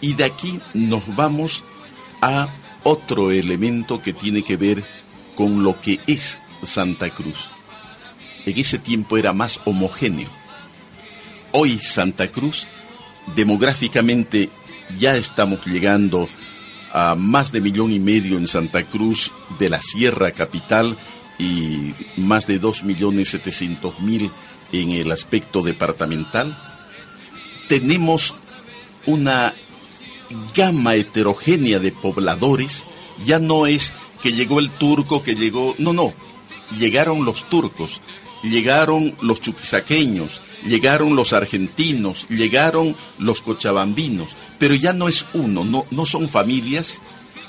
[0.00, 1.64] y de aquí nos vamos
[2.20, 2.48] a
[2.82, 4.84] otro elemento que tiene que ver
[5.34, 7.48] con lo que es Santa Cruz.
[8.46, 10.28] En ese tiempo era más homogéneo.
[11.52, 12.66] Hoy Santa Cruz,
[13.34, 14.50] demográficamente,
[14.98, 16.28] ya estamos llegando
[16.92, 20.96] a más de millón y medio en Santa Cruz de la Sierra Capital
[21.38, 24.30] y más de dos millones setecientos mil
[24.72, 26.56] en el aspecto departamental.
[27.68, 28.34] Tenemos
[29.06, 29.54] una
[30.54, 32.86] gama heterogénea de pobladores,
[33.24, 36.14] ya no es que llegó el turco, que llegó, no, no,
[36.78, 38.00] llegaron los turcos,
[38.42, 45.86] llegaron los chuquisaqueños, llegaron los argentinos, llegaron los cochabambinos, pero ya no es uno, no,
[45.90, 47.00] no son familias,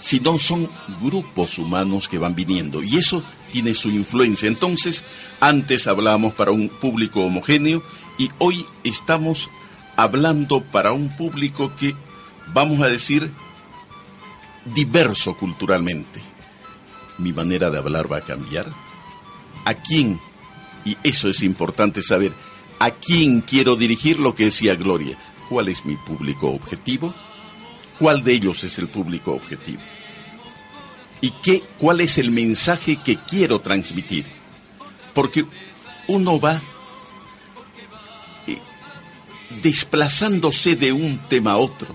[0.06, 0.70] sino son
[1.02, 4.48] grupos humanos que van viniendo y eso tiene su influencia.
[4.48, 5.04] Entonces,
[5.40, 7.82] antes hablábamos para un público homogéneo
[8.20, 9.50] y hoy estamos
[9.96, 11.96] hablando para un público que,
[12.54, 13.32] vamos a decir,
[14.76, 16.22] diverso culturalmente.
[17.18, 18.68] Mi manera de hablar va a cambiar
[19.66, 20.20] a quién,
[20.86, 22.32] y eso es importante saber,
[22.78, 25.18] a quién quiero dirigir lo que decía Gloria.
[25.50, 27.12] ¿Cuál es mi público objetivo?
[27.98, 29.82] ¿Cuál de ellos es el público objetivo?
[31.26, 34.26] ¿Y qué, cuál es el mensaje que quiero transmitir?
[35.16, 35.44] Porque
[36.08, 36.62] uno va
[38.46, 38.60] eh,
[39.64, 41.88] desplazándose de un tema a otro.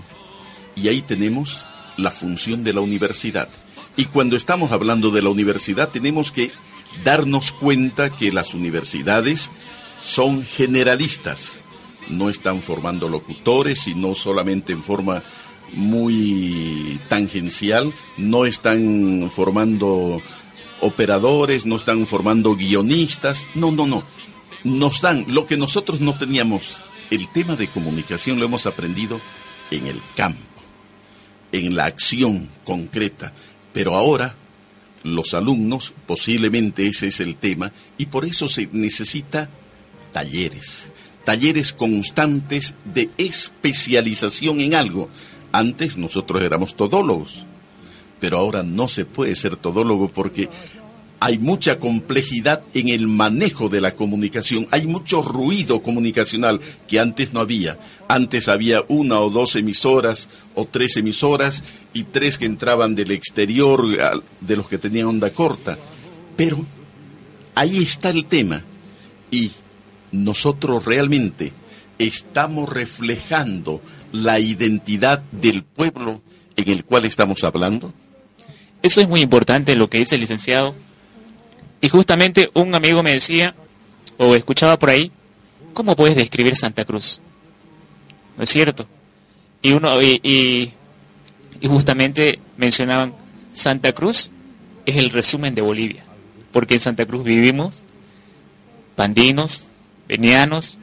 [0.75, 1.63] Y ahí tenemos
[1.95, 3.47] la función de la universidad.
[3.95, 6.51] Y cuando estamos hablando de la universidad tenemos que
[7.05, 9.49] darnos cuenta que las universidades
[10.01, 11.59] son generalistas,
[12.09, 15.23] no están formando locutores, sino solamente en forma
[15.73, 20.21] muy tangencial, no están formando
[20.81, 24.03] operadores, no están formando guionistas, no, no, no,
[24.63, 26.77] nos dan lo que nosotros no teníamos.
[27.09, 29.19] El tema de comunicación lo hemos aprendido
[29.69, 30.39] en el campo,
[31.51, 33.33] en la acción concreta,
[33.73, 34.35] pero ahora
[35.03, 39.49] los alumnos, posiblemente ese es el tema, y por eso se necesita
[40.11, 40.91] talleres,
[41.25, 45.09] talleres constantes de especialización en algo.
[45.51, 47.45] Antes nosotros éramos todólogos,
[48.19, 50.49] pero ahora no se puede ser todólogo porque
[51.23, 57.31] hay mucha complejidad en el manejo de la comunicación, hay mucho ruido comunicacional que antes
[57.31, 57.77] no había.
[58.07, 63.85] Antes había una o dos emisoras o tres emisoras y tres que entraban del exterior
[64.39, 65.77] de los que tenían onda corta.
[66.35, 66.65] Pero
[67.53, 68.63] ahí está el tema
[69.29, 69.51] y
[70.11, 71.53] nosotros realmente
[72.07, 73.81] estamos reflejando
[74.11, 76.21] la identidad del pueblo
[76.55, 77.93] en el cual estamos hablando.
[78.81, 80.75] Eso es muy importante lo que dice el licenciado
[81.81, 83.55] y justamente un amigo me decía,
[84.17, 85.11] o escuchaba por ahí,
[85.73, 87.19] ¿cómo puedes describir Santa Cruz?
[88.37, 88.87] ¿No es cierto?
[89.61, 90.71] Y, uno, y,
[91.63, 93.13] justamente mencionaban,
[93.53, 94.31] Santa Cruz
[94.85, 96.03] es el resumen de Bolivia,
[96.51, 97.83] porque en Santa Cruz vivimos
[98.95, 99.67] pandinos,
[100.07, 100.77] venianos,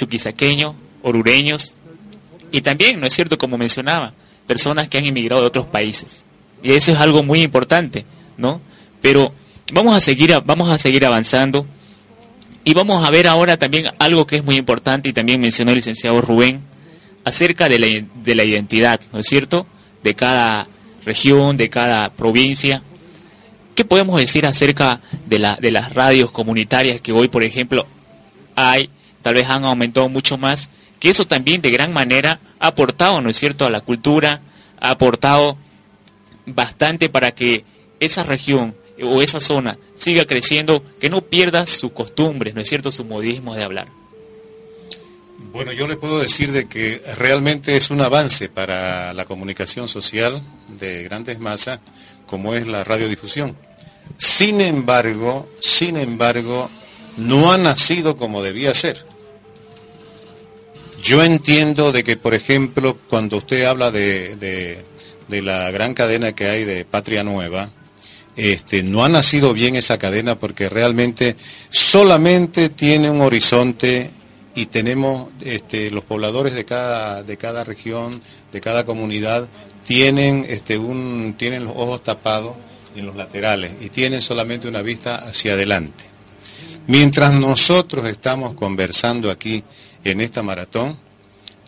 [0.00, 1.74] chuquisaqueños, orureños,
[2.50, 4.14] y también, ¿no es cierto?, como mencionaba,
[4.46, 6.24] personas que han emigrado de otros países.
[6.62, 8.04] Y eso es algo muy importante,
[8.36, 8.60] ¿no?
[9.00, 9.32] Pero
[9.72, 11.66] vamos a seguir, vamos a seguir avanzando
[12.64, 15.76] y vamos a ver ahora también algo que es muy importante y también mencionó el
[15.76, 16.62] licenciado Rubén
[17.24, 17.86] acerca de la,
[18.22, 19.66] de la identidad, ¿no es cierto?
[20.02, 20.66] De cada
[21.04, 22.82] región, de cada provincia.
[23.74, 27.86] ¿Qué podemos decir acerca de, la, de las radios comunitarias que hoy, por ejemplo,
[28.56, 28.90] hay,
[29.22, 33.30] tal vez han aumentado mucho más, que eso también de gran manera ha aportado, ¿no
[33.30, 34.40] es cierto?, a la cultura,
[34.80, 35.56] ha aportado
[36.46, 37.64] bastante para que
[38.00, 42.90] esa región o esa zona siga creciendo, que no pierda sus costumbres, ¿no es cierto?,
[42.90, 43.88] su modismo de hablar.
[45.52, 50.42] Bueno, yo le puedo decir de que realmente es un avance para la comunicación social
[50.78, 51.80] de grandes masas,
[52.26, 53.56] como es la radiodifusión.
[54.16, 56.70] Sin embargo, sin embargo,
[57.16, 59.09] no ha nacido como debía ser.
[61.02, 66.46] Yo entiendo de que, por ejemplo, cuando usted habla de, de, la gran cadena que
[66.46, 67.70] hay de Patria Nueva,
[68.36, 71.36] este, no ha nacido bien esa cadena porque realmente
[71.70, 74.10] solamente tiene un horizonte
[74.54, 78.20] y tenemos este, los pobladores de cada, de cada región,
[78.52, 79.48] de cada comunidad,
[79.86, 82.54] tienen, este, un, tienen los ojos tapados
[82.96, 86.04] en los laterales y tienen solamente una vista hacia adelante.
[86.86, 89.62] Mientras nosotros estamos conversando aquí
[90.04, 90.96] en esta maratón,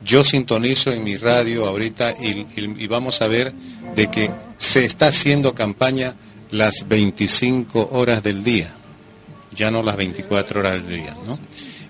[0.05, 3.53] yo sintonizo en mi radio ahorita y, y, vamos a ver
[3.95, 6.17] de que se está haciendo campaña
[6.51, 8.73] las 25 horas del día,
[9.55, 11.39] ya no las 24 horas del día, ¿no?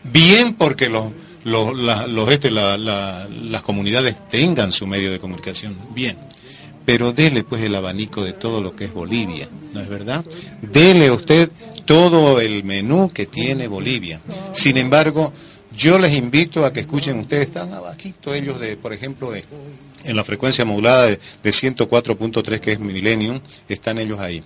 [0.04, 1.06] Bien porque los,
[1.44, 6.16] los, este, las comunidades tengan su medio de comunicación, bien.
[6.84, 10.24] Pero dele pues el abanico de todo lo que es Bolivia, ¿no es verdad?
[10.60, 11.50] Dele usted
[11.84, 14.20] todo el menú que tiene Bolivia.
[14.52, 15.32] Sin embargo,
[15.76, 19.44] yo les invito a que escuchen, ustedes están abajito ellos de, por ejemplo, de,
[20.04, 24.42] en la frecuencia modulada de, de 104.3 que es Millennium, están ellos ahí.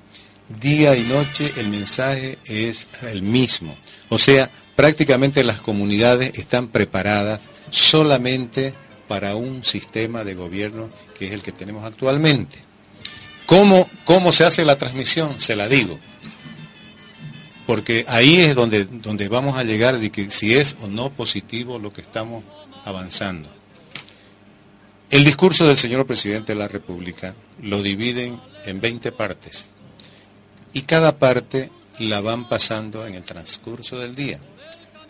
[0.61, 3.77] Día y noche el mensaje es el mismo.
[4.09, 8.75] O sea, prácticamente las comunidades están preparadas solamente
[9.09, 12.59] para un sistema de gobierno que es el que tenemos actualmente.
[13.47, 15.41] ¿Cómo, cómo se hace la transmisión?
[15.41, 15.99] Se la digo.
[17.67, 21.79] Porque ahí es donde, donde vamos a llegar de que si es o no positivo
[21.79, 22.45] lo que estamos
[22.85, 23.49] avanzando.
[25.11, 29.69] El discurso del señor presidente de la República lo dividen en 20 partes
[30.73, 34.41] y cada parte la van pasando en el transcurso del día.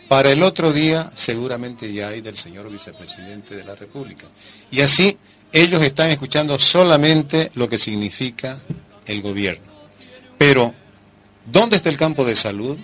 [0.07, 4.27] Para el otro día seguramente ya hay del señor vicepresidente de la República.
[4.71, 5.17] Y así
[5.51, 8.59] ellos están escuchando solamente lo que significa
[9.05, 9.65] el gobierno.
[10.37, 10.73] Pero,
[11.47, 12.77] ¿dónde está el campo de salud?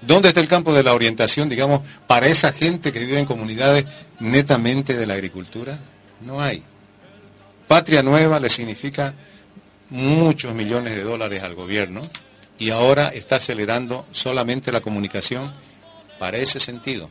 [0.00, 3.84] ¿Dónde está el campo de la orientación, digamos, para esa gente que vive en comunidades
[4.20, 5.78] netamente de la agricultura?
[6.20, 6.62] No hay.
[7.66, 9.14] Patria Nueva le significa
[9.90, 12.02] muchos millones de dólares al gobierno
[12.58, 15.52] y ahora está acelerando solamente la comunicación
[16.18, 17.10] para ese sentido.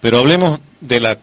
[0.00, 1.18] Pero hablemos de la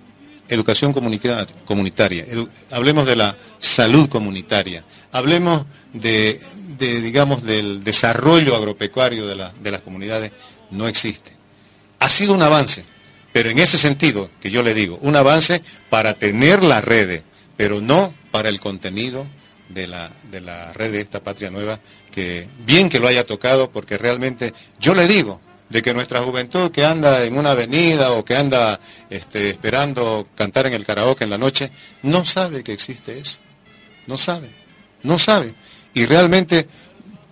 [0.50, 2.26] educación comunitaria,
[2.70, 6.42] hablemos de la salud comunitaria, hablemos de,
[6.78, 10.32] digamos, del desarrollo agropecuario de, de las comunidades,
[10.72, 11.32] no existe.
[12.00, 12.84] Ha sido un avance,
[13.32, 17.22] pero en ese sentido, que yo le digo, un avance para tener la red,
[17.58, 19.26] pero no para el contenido
[19.70, 21.80] de la, de la red de esta patria nueva,
[22.14, 26.72] que bien que lo haya tocado, porque realmente yo le digo, de que nuestra juventud
[26.72, 31.32] que anda en una avenida o que anda este, esperando cantar en el karaoke en
[31.32, 31.72] la noche,
[32.04, 33.40] no sabe que existe eso.
[34.06, 34.50] No sabe,
[35.02, 35.56] no sabe.
[35.94, 36.68] Y realmente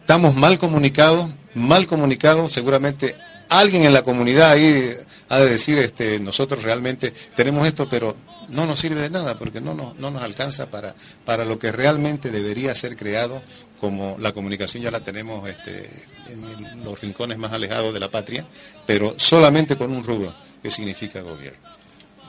[0.01, 3.15] estamos mal comunicados, mal comunicados, seguramente
[3.49, 4.93] alguien en la comunidad ahí
[5.29, 8.15] ha de decir, este, nosotros realmente tenemos esto, pero
[8.49, 10.95] no nos sirve de nada porque no, no, no nos alcanza para,
[11.25, 13.41] para lo que realmente debería ser creado
[13.79, 15.89] como la comunicación ya la tenemos este,
[16.27, 18.45] en los rincones más alejados de la patria,
[18.85, 21.59] pero solamente con un rubro que significa gobierno.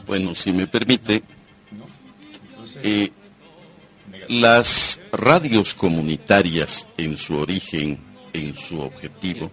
[0.07, 1.23] Bueno, si me permite,
[2.83, 3.11] eh,
[4.29, 7.99] las radios comunitarias en su origen,
[8.33, 9.51] en su objetivo,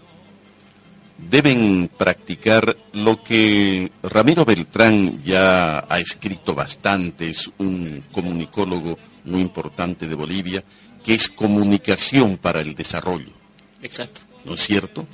[1.17, 10.07] deben practicar lo que Ramiro Beltrán ya ha escrito bastante, es un comunicólogo muy importante
[10.07, 10.63] de Bolivia,
[11.03, 13.33] que es comunicación para el desarrollo.
[13.81, 14.21] Exacto.
[14.45, 15.07] ¿No es cierto?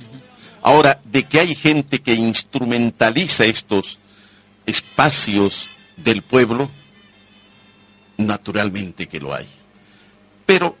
[0.62, 3.98] Ahora, de que hay gente que instrumentaliza estos
[4.64, 5.66] espacios
[5.96, 6.70] del pueblo,
[8.16, 9.46] naturalmente que lo hay.
[10.46, 10.76] Pero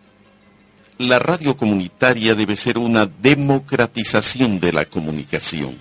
[0.98, 5.76] la radio comunitaria debe ser una democratización de la comunicación.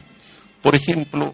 [0.62, 1.34] Por ejemplo,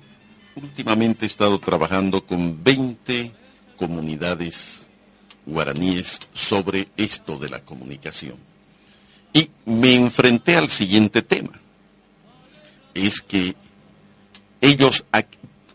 [0.56, 3.32] últimamente he estado trabajando con 20
[3.78, 4.86] comunidades
[5.46, 8.38] guaraníes sobre esto de la comunicación.
[9.34, 11.60] Y me enfrenté al siguiente tema.
[12.94, 13.56] Es que
[14.60, 15.06] ellos,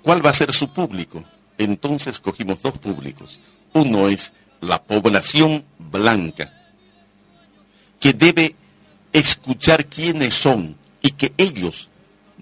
[0.02, 1.24] ¿cuál va a ser su público?
[1.58, 3.40] Entonces cogimos dos públicos.
[3.72, 6.52] Uno es la población blanca,
[8.06, 8.54] que debe
[9.12, 11.88] escuchar quiénes son y que ellos,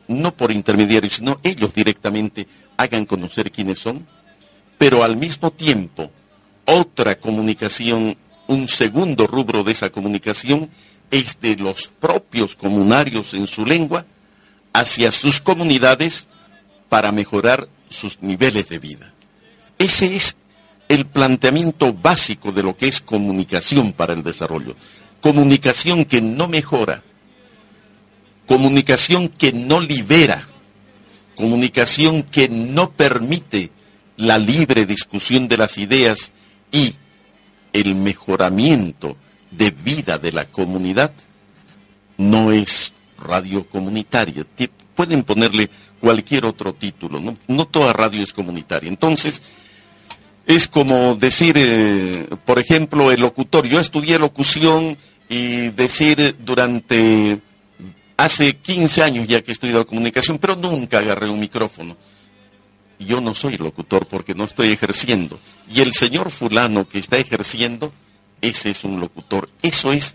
[0.09, 2.47] no por intermediarios, sino ellos directamente
[2.77, 4.07] hagan conocer quiénes son,
[4.77, 6.11] pero al mismo tiempo
[6.67, 8.15] otra comunicación,
[8.47, 10.69] un segundo rubro de esa comunicación
[11.11, 14.05] es de los propios comunarios en su lengua
[14.75, 16.27] hacia sus comunidades
[16.91, 19.15] para mejorar sus niveles de vida.
[19.79, 20.37] Ese es
[20.89, 24.77] el planteamiento básico de lo que es comunicación para el desarrollo.
[25.25, 27.03] Comunicación que no mejora,
[28.47, 30.47] comunicación que no libera,
[31.35, 33.71] comunicación que no permite
[34.19, 36.33] la libre discusión de las ideas
[36.71, 36.93] y
[37.73, 39.17] el mejoramiento
[39.51, 41.11] de vida de la comunidad,
[42.19, 44.45] no es radio comunitaria.
[44.95, 45.71] Pueden ponerle
[46.01, 47.19] cualquier otro título,
[47.49, 48.91] no, toda radio es comunitaria.
[48.91, 49.55] Entonces,
[50.47, 54.99] es como decir, eh, por ejemplo, el locutor, yo estudié locución
[55.29, 57.41] y decir durante,
[58.17, 61.97] hace 15 años ya que he estudiado comunicación, pero nunca agarré un micrófono.
[62.99, 65.39] Yo no soy locutor porque no estoy ejerciendo.
[65.71, 67.93] Y el señor fulano que está ejerciendo,
[68.41, 69.49] ese es un locutor.
[69.63, 70.15] Eso es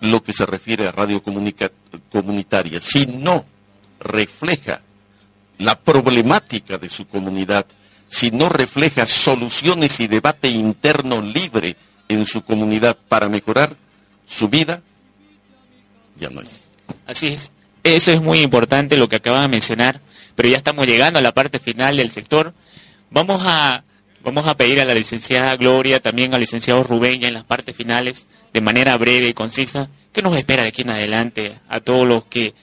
[0.00, 2.80] lo que se refiere a radio comunitaria.
[2.80, 3.44] Si no
[4.00, 4.80] refleja
[5.58, 7.66] la problemática de su comunidad,
[8.08, 11.76] si no refleja soluciones y debate interno libre
[12.08, 13.76] en su comunidad para mejorar
[14.26, 14.82] su vida,
[16.18, 16.42] ya no.
[17.06, 17.52] Así es.
[17.82, 20.00] Eso es muy importante lo que acaba de mencionar,
[20.34, 22.52] pero ya estamos llegando a la parte final del sector.
[23.10, 23.84] Vamos a,
[24.24, 27.76] vamos a pedir a la licenciada Gloria, también al licenciado Rubén, ya en las partes
[27.76, 32.06] finales, de manera breve y concisa, qué nos espera de aquí en adelante a todos
[32.06, 32.54] los que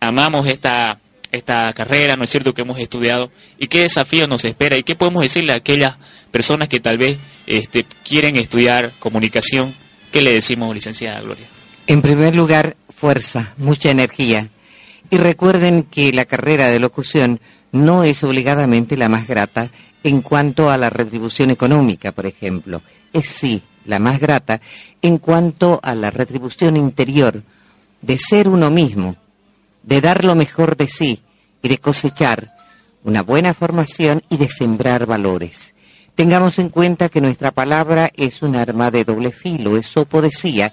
[0.00, 0.98] amamos esta
[1.32, 4.94] esta carrera, ¿no es cierto?, que hemos estudiado, y qué desafío nos espera, y qué
[4.94, 5.96] podemos decirle a aquellas
[6.30, 9.74] personas que tal vez este, quieren estudiar comunicación,
[10.12, 11.46] ¿qué le decimos, licenciada Gloria?
[11.86, 14.48] En primer lugar, fuerza, mucha energía.
[15.10, 17.40] Y recuerden que la carrera de locución
[17.72, 19.70] no es obligadamente la más grata
[20.02, 22.82] en cuanto a la retribución económica, por ejemplo.
[23.12, 24.60] Es sí la más grata
[25.00, 27.42] en cuanto a la retribución interior
[28.02, 29.16] de ser uno mismo,
[29.82, 31.22] de dar lo mejor de sí
[31.62, 32.52] y de cosechar
[33.04, 35.74] una buena formación y de sembrar valores.
[36.18, 39.80] Tengamos en cuenta que nuestra palabra es un arma de doble filo.
[39.84, 40.72] Sopo decía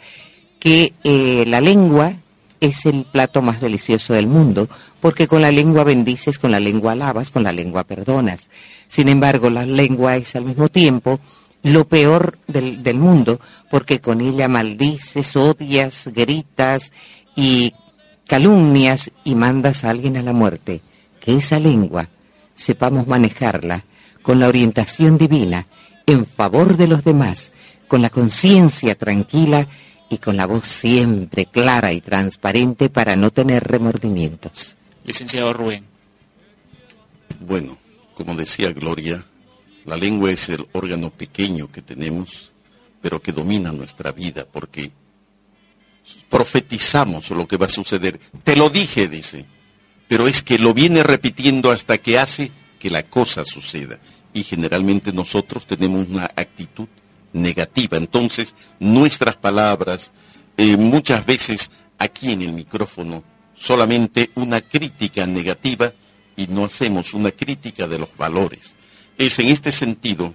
[0.60, 2.14] que eh, la lengua
[2.60, 4.68] es el plato más delicioso del mundo,
[5.00, 8.50] porque con la lengua bendices, con la lengua alabas, con la lengua perdonas.
[8.88, 11.20] Sin embargo, la lengua es al mismo tiempo
[11.62, 13.40] lo peor del, del mundo,
[13.70, 16.92] porque con ella maldices, odias, gritas
[17.36, 17.72] y
[18.26, 20.82] calumnias y mandas a alguien a la muerte,
[21.20, 22.10] que esa lengua
[22.56, 23.86] sepamos manejarla
[24.26, 25.68] con la orientación divina
[26.08, 27.52] en favor de los demás,
[27.88, 29.68] con la conciencia tranquila
[30.10, 34.78] y con la voz siempre clara y transparente para no tener remordimientos.
[35.04, 35.86] Licenciado Rubén.
[37.40, 37.78] Bueno,
[38.16, 39.24] como decía Gloria,
[39.86, 42.52] la lengua es el órgano pequeño que tenemos,
[43.04, 44.90] pero que domina nuestra vida, porque
[46.32, 48.20] profetizamos lo que va a suceder.
[48.44, 49.46] Te lo dije, dice,
[50.08, 52.50] pero es que lo viene repitiendo hasta que hace
[52.80, 54.00] que la cosa suceda.
[54.34, 56.88] Y generalmente nosotros tenemos una actitud
[57.34, 57.98] negativa.
[57.98, 60.12] Entonces, nuestras palabras,
[60.58, 63.24] eh, muchas veces aquí en el micrófono,
[63.56, 65.94] solamente una crítica negativa
[66.36, 68.74] y no hacemos una crítica de los valores.
[69.18, 70.34] Es en este sentido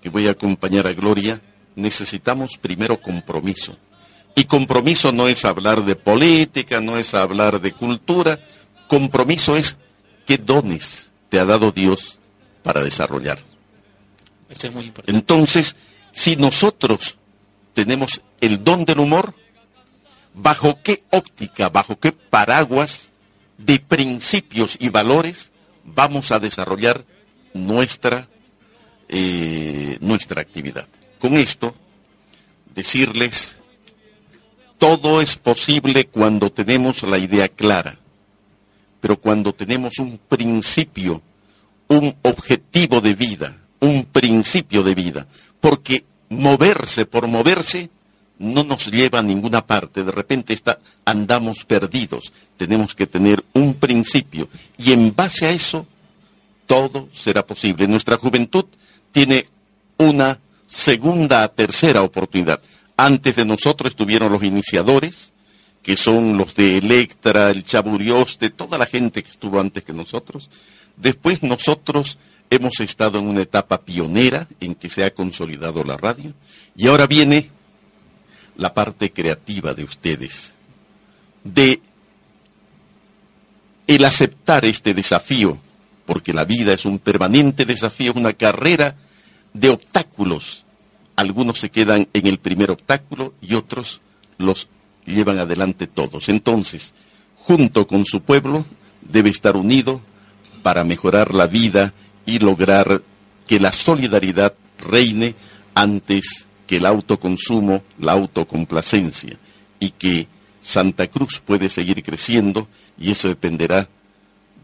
[0.00, 1.40] que voy a acompañar a Gloria,
[1.76, 3.76] necesitamos primero compromiso
[4.38, 8.38] y compromiso no es hablar de política, no es hablar de cultura.
[8.86, 9.78] Compromiso es
[10.26, 12.18] qué dones te ha dado Dios
[12.62, 13.38] para desarrollar.
[14.48, 15.18] es muy importante.
[15.18, 15.76] Entonces,
[16.12, 17.18] si nosotros
[17.74, 19.34] tenemos el don del humor,
[20.34, 23.10] ¿bajo qué óptica, bajo qué paraguas
[23.56, 25.50] de principios y valores
[25.84, 27.04] vamos a desarrollar
[27.54, 28.28] nuestra,
[29.08, 30.86] eh, nuestra actividad?
[31.18, 31.74] Con esto,
[32.74, 33.58] decirles
[34.78, 37.98] todo es posible cuando tenemos la idea clara,
[39.00, 41.22] pero cuando tenemos un principio,
[41.88, 45.26] un objetivo de vida, un principio de vida,
[45.60, 47.90] porque moverse por moverse
[48.38, 53.74] no nos lleva a ninguna parte, de repente está, andamos perdidos, tenemos que tener un
[53.74, 55.86] principio y en base a eso
[56.66, 57.88] todo será posible.
[57.88, 58.66] Nuestra juventud
[59.10, 59.46] tiene
[59.96, 60.38] una
[60.68, 62.60] segunda, tercera oportunidad.
[62.96, 65.32] Antes de nosotros estuvieron los iniciadores,
[65.82, 70.50] que son los de Electra, el de toda la gente que estuvo antes que nosotros.
[70.96, 72.18] Después nosotros
[72.50, 76.32] hemos estado en una etapa pionera en que se ha consolidado la radio.
[76.76, 77.50] Y ahora viene
[78.56, 80.54] la parte creativa de ustedes.
[81.44, 81.80] de
[83.86, 85.58] el aceptar este desafío,
[86.04, 88.96] porque la vida es un permanente desafío, una carrera
[89.54, 90.66] de obstáculos.
[91.16, 94.02] Algunos se quedan en el primer obstáculo y otros
[94.36, 94.68] los
[95.08, 96.28] llevan adelante todos.
[96.28, 96.94] Entonces,
[97.36, 98.64] junto con su pueblo,
[99.00, 100.00] debe estar unido
[100.62, 101.94] para mejorar la vida
[102.26, 103.02] y lograr
[103.46, 105.34] que la solidaridad reine
[105.74, 109.38] antes que el autoconsumo, la autocomplacencia,
[109.80, 110.26] y que
[110.60, 113.88] Santa Cruz puede seguir creciendo y eso dependerá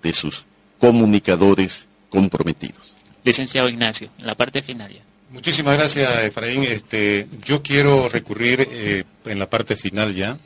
[0.02, 0.44] de sus
[0.78, 2.92] comunicadores comprometidos.
[3.22, 5.00] Licenciado Ignacio, en la parte final ya.
[5.34, 6.62] Muchísimas gracias, Efraín.
[6.62, 10.38] Este, yo quiero recurrir eh, en la parte final ya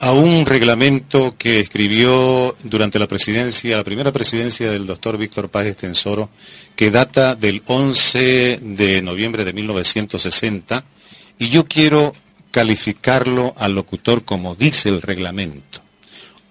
[0.00, 5.66] a un reglamento que escribió durante la presidencia, la primera presidencia del doctor Víctor Paz
[5.66, 6.30] Estensoro,
[6.74, 10.82] que data del 11 de noviembre de 1960,
[11.38, 12.14] y yo quiero
[12.50, 15.82] calificarlo al locutor como dice el reglamento.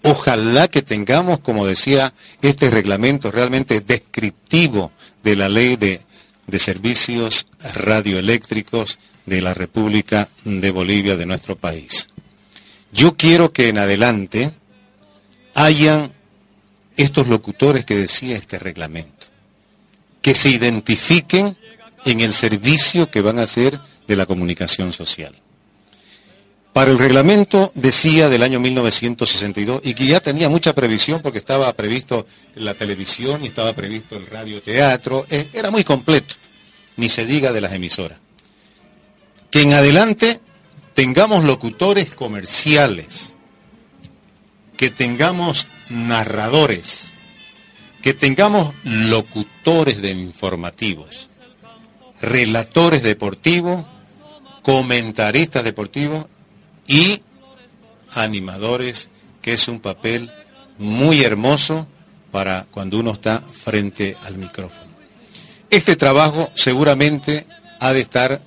[0.03, 2.13] Ojalá que tengamos, como decía,
[2.43, 4.91] este reglamento realmente descriptivo
[5.23, 6.01] de la ley de,
[6.47, 12.09] de servicios radioeléctricos de la República de Bolivia, de nuestro país.
[12.91, 14.53] Yo quiero que en adelante
[15.55, 16.11] hayan
[16.97, 19.27] estos locutores que decía este reglamento,
[20.21, 21.57] que se identifiquen
[22.05, 25.33] en el servicio que van a hacer de la comunicación social.
[26.73, 31.71] Para el reglamento decía del año 1962 y que ya tenía mucha previsión porque estaba
[31.73, 36.33] previsto la televisión y estaba previsto el radioteatro, eh, era muy completo,
[36.97, 38.17] ni se diga de las emisoras.
[39.51, 40.39] Que en adelante
[40.95, 43.35] tengamos locutores comerciales,
[44.75, 47.11] que tengamos narradores,
[48.01, 51.29] que tengamos locutores de informativos,
[52.19, 53.85] relatores deportivos,
[54.63, 56.25] comentaristas deportivos
[56.87, 57.21] y
[58.13, 59.09] animadores,
[59.41, 60.31] que es un papel
[60.77, 61.87] muy hermoso
[62.31, 64.91] para cuando uno está frente al micrófono.
[65.69, 67.45] Este trabajo seguramente
[67.79, 68.41] ha de estar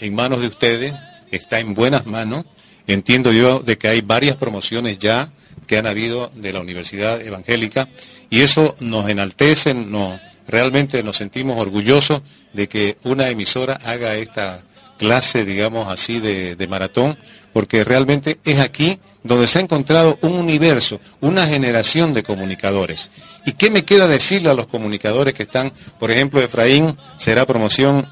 [0.00, 0.94] en manos de ustedes,
[1.30, 2.44] está en buenas manos.
[2.86, 5.32] Entiendo yo de que hay varias promociones ya
[5.66, 7.88] que han habido de la Universidad Evangélica
[8.28, 12.22] y eso nos enaltece, nos, realmente nos sentimos orgullosos
[12.52, 14.64] de que una emisora haga esta
[14.98, 17.18] clase, digamos así, de, de maratón,
[17.54, 23.12] porque realmente es aquí donde se ha encontrado un universo, una generación de comunicadores.
[23.46, 28.06] ¿Y qué me queda decirle a los comunicadores que están, por ejemplo, Efraín será promoción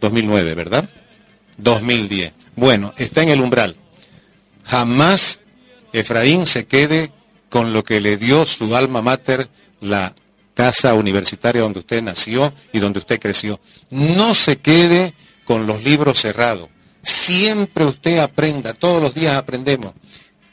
[0.00, 0.88] 2009, ¿verdad?
[1.58, 2.32] 2010.
[2.54, 3.74] Bueno, está en el umbral.
[4.64, 5.40] Jamás
[5.92, 7.10] Efraín se quede
[7.50, 9.48] con lo que le dio su alma mater,
[9.80, 10.14] la
[10.54, 13.58] casa universitaria donde usted nació y donde usted creció.
[13.90, 15.12] No se quede
[15.44, 16.68] con los libros cerrados.
[17.04, 19.92] Siempre usted aprenda, todos los días aprendemos.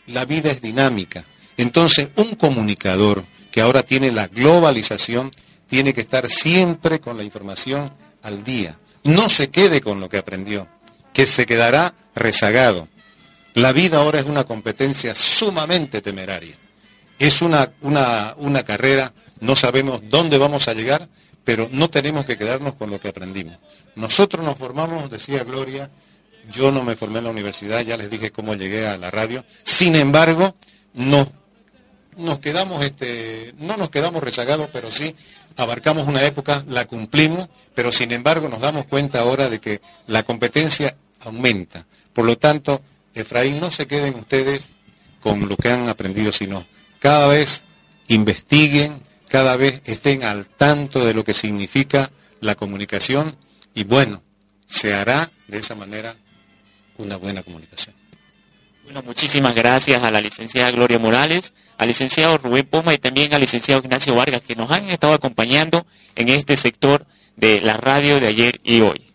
[0.07, 1.23] La vida es dinámica.
[1.57, 5.31] Entonces, un comunicador que ahora tiene la globalización
[5.67, 8.77] tiene que estar siempre con la información al día.
[9.03, 10.67] No se quede con lo que aprendió
[11.13, 12.87] que se quedará rezagado.
[13.53, 16.55] La vida ahora es una competencia sumamente temeraria.
[17.19, 21.07] Es una, una, una carrera, no sabemos dónde vamos a llegar,
[21.43, 23.57] pero no tenemos que quedarnos con lo que aprendimos.
[23.95, 25.89] Nosotros nos formamos, decía Gloria,
[26.49, 29.45] yo no me formé en la universidad, ya les dije cómo llegué a la radio.
[29.63, 30.55] Sin embargo,
[30.93, 31.31] no,
[32.17, 35.15] nos quedamos, este, no nos quedamos rezagados, pero sí
[35.57, 40.23] abarcamos una época, la cumplimos, pero sin embargo nos damos cuenta ahora de que la
[40.23, 41.85] competencia aumenta.
[42.13, 42.81] Por lo tanto,
[43.13, 44.71] Efraín, no se queden ustedes
[45.21, 46.65] con lo que han aprendido, sino
[46.99, 47.63] cada vez
[48.07, 53.37] investiguen, cada vez estén al tanto de lo que significa la comunicación
[53.73, 54.21] y bueno,
[54.67, 56.15] se hará de esa manera
[57.01, 57.95] una buena comunicación.
[58.83, 63.41] Bueno, muchísimas gracias a la licenciada Gloria Morales, al licenciado Rubén Poma y también al
[63.41, 65.85] licenciado Ignacio Vargas que nos han estado acompañando
[66.15, 69.10] en este sector de la radio de ayer y hoy.